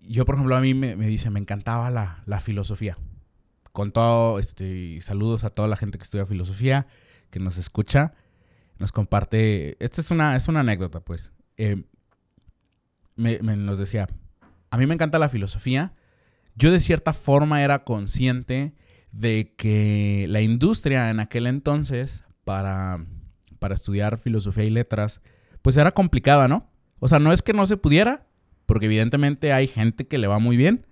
yo, 0.00 0.24
por 0.24 0.34
ejemplo, 0.34 0.56
a 0.56 0.60
mí 0.60 0.74
me, 0.74 0.96
me 0.96 1.06
dice, 1.06 1.30
me 1.30 1.40
encantaba 1.40 1.90
la, 1.90 2.22
la, 2.26 2.40
filosofía. 2.40 2.98
Con 3.72 3.92
todo, 3.92 4.38
este, 4.38 5.00
saludos 5.00 5.44
a 5.44 5.50
toda 5.50 5.68
la 5.68 5.76
gente 5.76 5.98
que 5.98 6.04
estudia 6.04 6.26
filosofía, 6.26 6.86
que 7.30 7.40
nos 7.40 7.56
escucha, 7.56 8.14
nos 8.78 8.92
comparte. 8.92 9.76
Esta 9.82 10.00
es 10.00 10.10
una, 10.10 10.36
es 10.36 10.48
una 10.48 10.60
anécdota, 10.60 11.00
pues. 11.00 11.32
Eh, 11.56 11.84
me, 13.16 13.38
nos 13.38 13.78
decía, 13.78 14.08
a 14.70 14.78
mí 14.78 14.86
me 14.86 14.94
encanta 14.94 15.18
la 15.18 15.28
filosofía. 15.28 15.94
Yo 16.54 16.70
de 16.70 16.80
cierta 16.80 17.12
forma 17.12 17.62
era 17.62 17.84
consciente 17.84 18.74
de 19.10 19.54
que 19.56 20.26
la 20.28 20.40
industria 20.40 21.10
en 21.10 21.20
aquel 21.20 21.46
entonces 21.46 22.24
para, 22.44 23.04
para 23.58 23.74
estudiar 23.74 24.18
filosofía 24.18 24.64
y 24.64 24.70
letras, 24.70 25.20
pues 25.60 25.76
era 25.76 25.92
complicada, 25.92 26.48
¿no? 26.48 26.70
O 26.98 27.08
sea, 27.08 27.18
no 27.18 27.32
es 27.32 27.42
que 27.42 27.52
no 27.52 27.66
se 27.66 27.76
pudiera, 27.76 28.26
porque 28.66 28.86
evidentemente 28.86 29.52
hay 29.52 29.66
gente 29.66 30.06
que 30.06 30.18
le 30.18 30.26
va 30.26 30.38
muy 30.38 30.56
bien, 30.56 30.86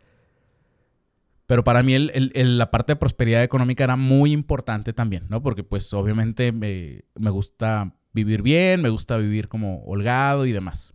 pero 1.46 1.64
para 1.64 1.82
mí 1.82 1.96
la 1.98 2.70
parte 2.70 2.92
de 2.92 2.96
prosperidad 2.96 3.42
económica 3.42 3.82
era 3.82 3.96
muy 3.96 4.32
importante 4.32 4.92
también, 4.92 5.26
¿no? 5.28 5.42
Porque 5.42 5.64
pues 5.64 5.92
obviamente 5.92 6.52
me, 6.52 7.04
me 7.16 7.30
gusta 7.30 7.96
vivir 8.12 8.42
bien, 8.42 8.82
me 8.82 8.88
gusta 8.88 9.16
vivir 9.16 9.48
como 9.48 9.82
holgado 9.84 10.46
y 10.46 10.52
demás. 10.52 10.92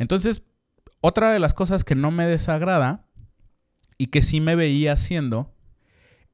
Entonces, 0.00 0.42
otra 1.02 1.30
de 1.30 1.38
las 1.38 1.52
cosas 1.52 1.84
que 1.84 1.94
no 1.94 2.10
me 2.10 2.24
desagrada 2.24 3.04
y 3.98 4.06
que 4.06 4.22
sí 4.22 4.40
me 4.40 4.56
veía 4.56 4.94
haciendo 4.94 5.54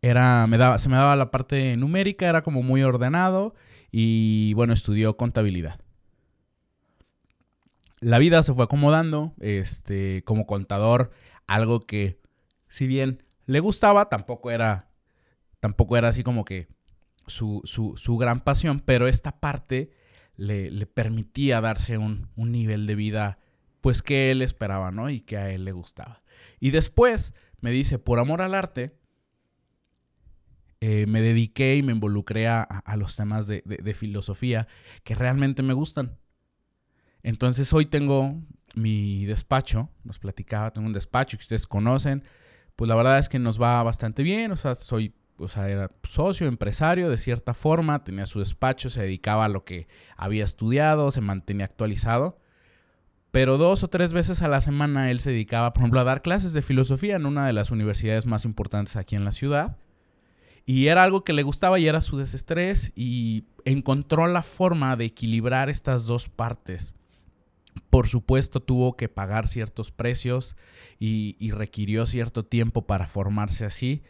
era, 0.01 0.47
me 0.47 0.57
daba, 0.57 0.79
se 0.79 0.89
me 0.89 0.95
daba 0.95 1.17
la 1.17 1.33
parte 1.33 1.77
numérica, 1.77 2.29
era 2.29 2.43
como 2.43 2.63
muy 2.63 2.85
ordenado 2.85 3.55
y 3.91 4.55
bueno, 4.55 4.73
estudió 4.73 5.17
contabilidad. 5.17 5.81
La 7.99 8.21
vida 8.21 8.41
se 8.45 8.55
fue 8.55 8.63
acomodando, 8.63 9.35
este, 9.41 10.23
como 10.23 10.47
contador, 10.47 11.11
algo 11.49 11.81
que 11.81 12.21
si 12.69 12.87
bien 12.87 13.25
le 13.47 13.59
gustaba, 13.59 14.09
tampoco 14.09 14.53
era, 14.53 14.91
tampoco 15.59 15.97
era 15.97 16.07
así 16.07 16.23
como 16.23 16.45
que 16.45 16.69
su, 17.27 17.63
su, 17.65 18.17
gran 18.17 18.39
pasión, 18.39 18.79
pero 18.79 19.09
esta 19.09 19.41
parte 19.41 19.91
le, 20.37 20.71
le 20.71 20.87
permitía 20.87 21.61
darse 21.61 21.99
un, 21.99 22.29
un 22.37 22.53
nivel 22.53 22.87
de 22.87 22.95
vida 22.95 23.39
pues 23.87 24.03
que 24.03 24.33
él 24.33 24.43
esperaba, 24.43 24.91
¿no? 24.91 25.11
Y 25.11 25.21
que 25.21 25.37
a 25.37 25.49
él 25.49 25.65
le 25.65 25.71
gustaba. 25.71 26.25
Y 26.59 26.73
después 26.73 27.35
me 27.61 27.71
dice, 27.71 28.01
por 28.01 28.19
amor 28.19 28.43
al 28.43 28.57
arte, 28.57 28.99
eh, 30.81 31.07
me 31.07 31.21
dediqué 31.21 31.77
y 31.77 31.85
me 31.85 31.93
involucré 31.93 32.49
a, 32.49 32.83
los 32.97 33.15
temas 33.15 33.47
de, 33.47 33.95
filosofía 33.97 34.67
que 35.05 35.15
realmente 35.15 35.63
me 35.63 35.73
gustan. 35.73 36.19
Entonces 37.23 37.73
hoy 37.73 37.87
tengo 37.87 38.35
mi 38.75 39.25
despacho, 39.25 39.89
nos 40.03 40.19
platicaba, 40.19 40.73
tengo 40.73 40.89
un 40.89 40.93
despacho 40.93 41.37
que 41.37 41.43
ustedes 41.43 41.69
conocen, 41.69 42.25
pues 42.75 42.89
la 42.89 42.97
verdad 42.97 43.21
es 43.21 43.29
que 43.29 43.39
nos 43.39 43.63
va 43.63 43.81
bastante 43.85 44.25
bien, 44.25 44.51
o 44.51 44.57
sea, 44.57 44.75
soy, 44.75 45.15
o 45.39 45.47
sea, 45.47 45.69
era 45.69 45.93
socio, 46.03 46.49
empresario 46.49 47.09
de 47.09 47.19
cierta 47.19 47.55
forma, 47.55 48.03
tenía 48.03 48.27
su 48.27 48.41
despacho, 48.41 48.91
se 48.91 49.03
dedicaba 49.03 49.45
a 49.45 49.49
lo 49.49 49.65
que 49.65 49.87
había 50.17 50.43
estudiado, 50.43 51.13
se 51.13 51.21
mantenía 51.21 51.67
actualizado, 51.67 52.41
pero 53.37 53.59
dos 53.59 53.83
o 53.83 53.89
tres 53.89 54.15
veces 54.15 54.41
a 54.41 54.49
la 54.49 54.63
semana 54.63 55.11
él 55.11 55.21
se 55.21 55.29
dedicaba, 55.29 55.75
por 55.75 55.83
ejemplo, 55.83 56.01
a 56.01 56.05
dar 56.05 56.23
clases 56.23 56.55
de 56.55 56.63
filosofía 56.63 57.17
en 57.17 57.27
una 57.27 57.47
de 57.47 57.53
las 57.53 57.71
universidades 57.71 58.25
más 58.25 58.47
importantes 58.47 58.97
aquí 58.97 59.15
en 59.15 59.27
la 59.27 59.33
ciudad. 59.33 59.77
Y 60.65 60.87
era 60.87 61.05
algo 61.05 61.23
que 61.23 61.35
le 61.35 61.43
gustaba 61.43 61.79
y 61.79 61.87
era 61.87 62.01
su 62.01 62.17
desestrés 62.17 62.93
y 62.97 63.45
encontró 63.67 64.27
la 64.27 64.43
forma 64.43 64.97
de 64.97 65.05
equilibrar 65.05 65.69
estas 65.69 66.07
dos 66.07 66.31
partes. 66.31 66.95
Por 67.91 68.09
supuesto 68.09 68.61
tuvo 68.61 68.97
que 68.97 69.11
pagar 69.11 69.49
ciertos 69.49 69.93
precios 69.93 70.57
y, 70.99 71.37
requirió 71.51 72.07
cierto 72.07 72.43
tiempo 72.43 72.87
para 72.87 73.07
formarse 73.07 73.67
así. 73.67 74.03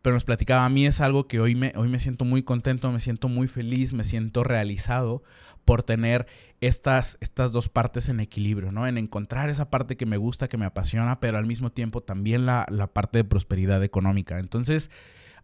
Pero 0.00 0.14
nos 0.14 0.24
platicaba, 0.24 0.64
a 0.64 0.70
mí 0.70 0.86
es 0.86 1.02
algo 1.02 1.28
que 1.28 1.38
hoy 1.38 1.54
me, 1.54 1.74
hoy 1.76 1.88
me 1.88 2.00
siento 2.00 2.24
muy 2.24 2.42
contento, 2.42 2.90
me 2.92 3.00
siento 3.00 3.28
muy 3.28 3.46
feliz, 3.46 3.92
me 3.92 4.04
siento 4.04 4.42
realizado 4.42 5.22
por 5.66 5.82
tener 5.82 6.26
estas, 6.60 7.18
estas 7.20 7.52
dos 7.52 7.68
partes 7.68 8.08
en 8.08 8.20
equilibrio, 8.20 8.72
¿no? 8.72 8.86
En 8.86 8.98
encontrar 8.98 9.50
esa 9.50 9.70
parte 9.70 9.96
que 9.96 10.06
me 10.06 10.16
gusta, 10.16 10.48
que 10.48 10.56
me 10.56 10.66
apasiona, 10.66 11.20
pero 11.20 11.38
al 11.38 11.46
mismo 11.46 11.70
tiempo 11.70 12.02
también 12.02 12.46
la, 12.46 12.66
la 12.70 12.86
parte 12.86 13.18
de 13.18 13.24
prosperidad 13.24 13.82
económica. 13.82 14.38
Entonces, 14.38 14.90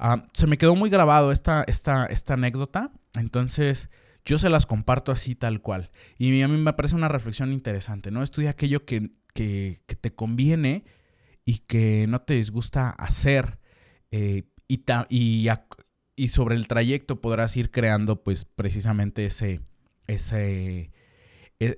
Ah, 0.04 0.26
se 0.32 0.48
me 0.48 0.58
quedó 0.58 0.74
muy 0.74 0.90
grabado 0.90 1.30
esta, 1.30 1.62
esta, 1.68 2.06
esta 2.06 2.34
anécdota, 2.34 2.90
entonces 3.14 3.88
yo 4.24 4.36
se 4.36 4.50
las 4.50 4.66
comparto 4.66 5.12
así 5.12 5.36
tal 5.36 5.60
cual. 5.60 5.92
Y 6.18 6.42
a 6.42 6.48
mí 6.48 6.56
me 6.56 6.72
parece 6.72 6.96
una 6.96 7.06
reflexión 7.06 7.52
interesante, 7.52 8.10
¿no? 8.10 8.24
Estudia 8.24 8.50
aquello 8.50 8.84
que, 8.84 9.12
te 9.32 10.14
conviene 10.16 10.84
y 11.44 11.58
que 11.58 12.06
no 12.08 12.20
te 12.20 12.34
disgusta 12.34 12.90
hacer 12.90 13.60
eh, 14.10 14.42
y, 14.66 14.82
y, 15.08 15.48
y, 16.16 16.28
sobre 16.28 16.56
el 16.56 16.66
trayecto 16.66 17.20
podrás 17.20 17.56
ir 17.56 17.70
creando 17.70 18.24
pues 18.24 18.44
precisamente 18.44 19.24
ese, 19.24 19.60
ese, 20.08 20.90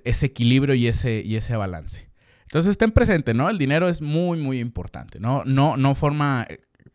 ese 0.03 0.25
equilibrio 0.27 0.75
y 0.75 0.87
ese, 0.87 1.21
y 1.25 1.35
ese 1.35 1.55
balance. 1.55 2.09
Entonces 2.43 2.71
estén 2.71 2.91
presentes, 2.91 3.35
¿no? 3.35 3.49
El 3.49 3.57
dinero 3.57 3.89
es 3.89 4.01
muy, 4.01 4.39
muy 4.39 4.59
importante, 4.59 5.19
¿no? 5.19 5.43
No, 5.45 5.77
no 5.77 5.95
forma 5.95 6.47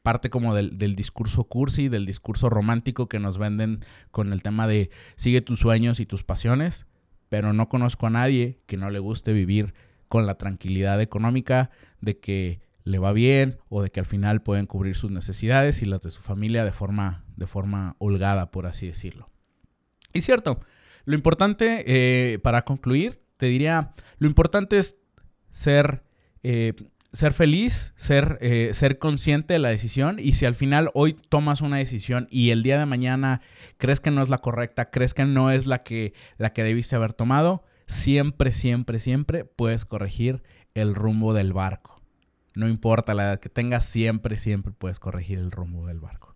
parte 0.02 0.30
como 0.30 0.54
del, 0.54 0.96
discurso 0.96 1.44
cursi, 1.44 1.88
del 1.88 2.06
discurso 2.06 2.48
romántico 2.48 3.08
que 3.08 3.18
nos 3.18 3.38
venden 3.38 3.80
con 4.10 4.32
el 4.32 4.42
tema 4.42 4.66
de 4.66 4.90
sigue 5.16 5.40
tus 5.40 5.60
sueños 5.60 6.00
y 6.00 6.06
tus 6.06 6.22
pasiones, 6.22 6.86
pero 7.28 7.52
no 7.52 7.68
conozco 7.68 8.06
a 8.06 8.10
nadie 8.10 8.60
que 8.66 8.76
no 8.76 8.90
le 8.90 8.98
guste 8.98 9.32
vivir 9.32 9.74
con 10.08 10.26
la 10.26 10.36
tranquilidad 10.36 11.00
económica 11.00 11.70
de 12.00 12.18
que 12.18 12.60
le 12.84 12.98
va 12.98 13.12
bien 13.12 13.58
o 13.68 13.82
de 13.82 13.90
que 13.90 14.00
al 14.00 14.06
final 14.06 14.42
pueden 14.42 14.66
cubrir 14.66 14.96
sus 14.96 15.10
necesidades 15.10 15.82
y 15.82 15.86
las 15.86 16.00
de 16.00 16.10
su 16.10 16.22
familia 16.22 16.64
de 16.64 16.72
forma, 16.72 17.24
de 17.36 17.46
forma 17.46 17.94
holgada, 17.98 18.50
por 18.50 18.66
así 18.66 18.86
decirlo. 18.86 19.28
Y 20.12 20.22
cierto, 20.22 20.60
lo 21.04 21.14
importante, 21.14 21.84
eh, 21.86 22.38
para 22.38 22.64
concluir, 22.64 23.20
te 23.36 23.46
diría, 23.46 23.94
lo 24.18 24.26
importante 24.28 24.78
es 24.78 24.96
ser 25.50 26.02
eh, 26.42 26.74
ser 27.12 27.32
feliz, 27.32 27.92
ser, 27.96 28.38
eh, 28.40 28.70
ser 28.72 28.98
consciente 28.98 29.54
de 29.54 29.58
la 29.58 29.70
decisión 29.70 30.18
y 30.20 30.32
si 30.34 30.46
al 30.46 30.54
final 30.54 30.90
hoy 30.94 31.14
tomas 31.14 31.60
una 31.60 31.78
decisión 31.78 32.28
y 32.30 32.50
el 32.50 32.62
día 32.62 32.78
de 32.78 32.86
mañana 32.86 33.40
crees 33.78 34.00
que 34.00 34.10
no 34.10 34.22
es 34.22 34.28
la 34.28 34.38
correcta, 34.38 34.90
crees 34.90 35.14
que 35.14 35.24
no 35.24 35.50
es 35.50 35.66
la 35.66 35.82
que, 35.82 36.14
la 36.38 36.52
que 36.52 36.62
debiste 36.62 36.96
haber 36.96 37.12
tomado, 37.12 37.64
siempre, 37.86 38.52
siempre, 38.52 38.98
siempre 38.98 39.44
puedes 39.44 39.84
corregir 39.84 40.42
el 40.74 40.94
rumbo 40.94 41.34
del 41.34 41.52
barco. 41.52 42.00
No 42.54 42.68
importa 42.68 43.14
la 43.14 43.24
edad 43.24 43.40
que 43.40 43.48
tengas, 43.48 43.84
siempre, 43.86 44.36
siempre 44.36 44.72
puedes 44.72 45.00
corregir 45.00 45.38
el 45.38 45.50
rumbo 45.50 45.86
del 45.86 46.00
barco. 46.00 46.29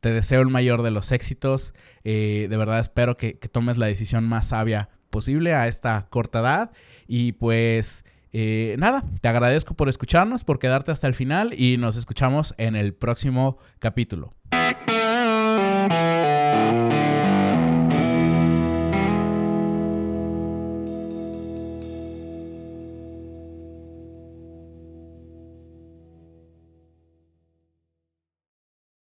Te 0.00 0.12
deseo 0.12 0.40
el 0.40 0.48
mayor 0.48 0.82
de 0.82 0.90
los 0.90 1.12
éxitos. 1.12 1.74
Eh, 2.04 2.46
de 2.50 2.56
verdad 2.56 2.80
espero 2.80 3.16
que, 3.16 3.38
que, 3.38 3.48
tomes 3.48 3.78
la 3.78 3.86
decisión 3.86 4.24
más 4.24 4.48
sabia 4.48 4.88
posible 5.10 5.54
a 5.54 5.68
esta 5.68 6.06
corta 6.10 6.40
edad. 6.40 6.70
Y 7.06 7.32
pues 7.32 8.04
eh, 8.32 8.76
nada, 8.78 9.04
te 9.20 9.28
agradezco 9.28 9.74
por 9.74 9.88
escucharnos, 9.88 10.44
por 10.44 10.58
quedarte 10.58 10.92
hasta 10.92 11.06
el 11.06 11.14
final 11.14 11.52
y 11.54 11.76
nos 11.78 11.96
escuchamos 11.96 12.54
en 12.58 12.76
el 12.76 12.94
próximo 12.94 13.58
capítulo. 13.80 14.34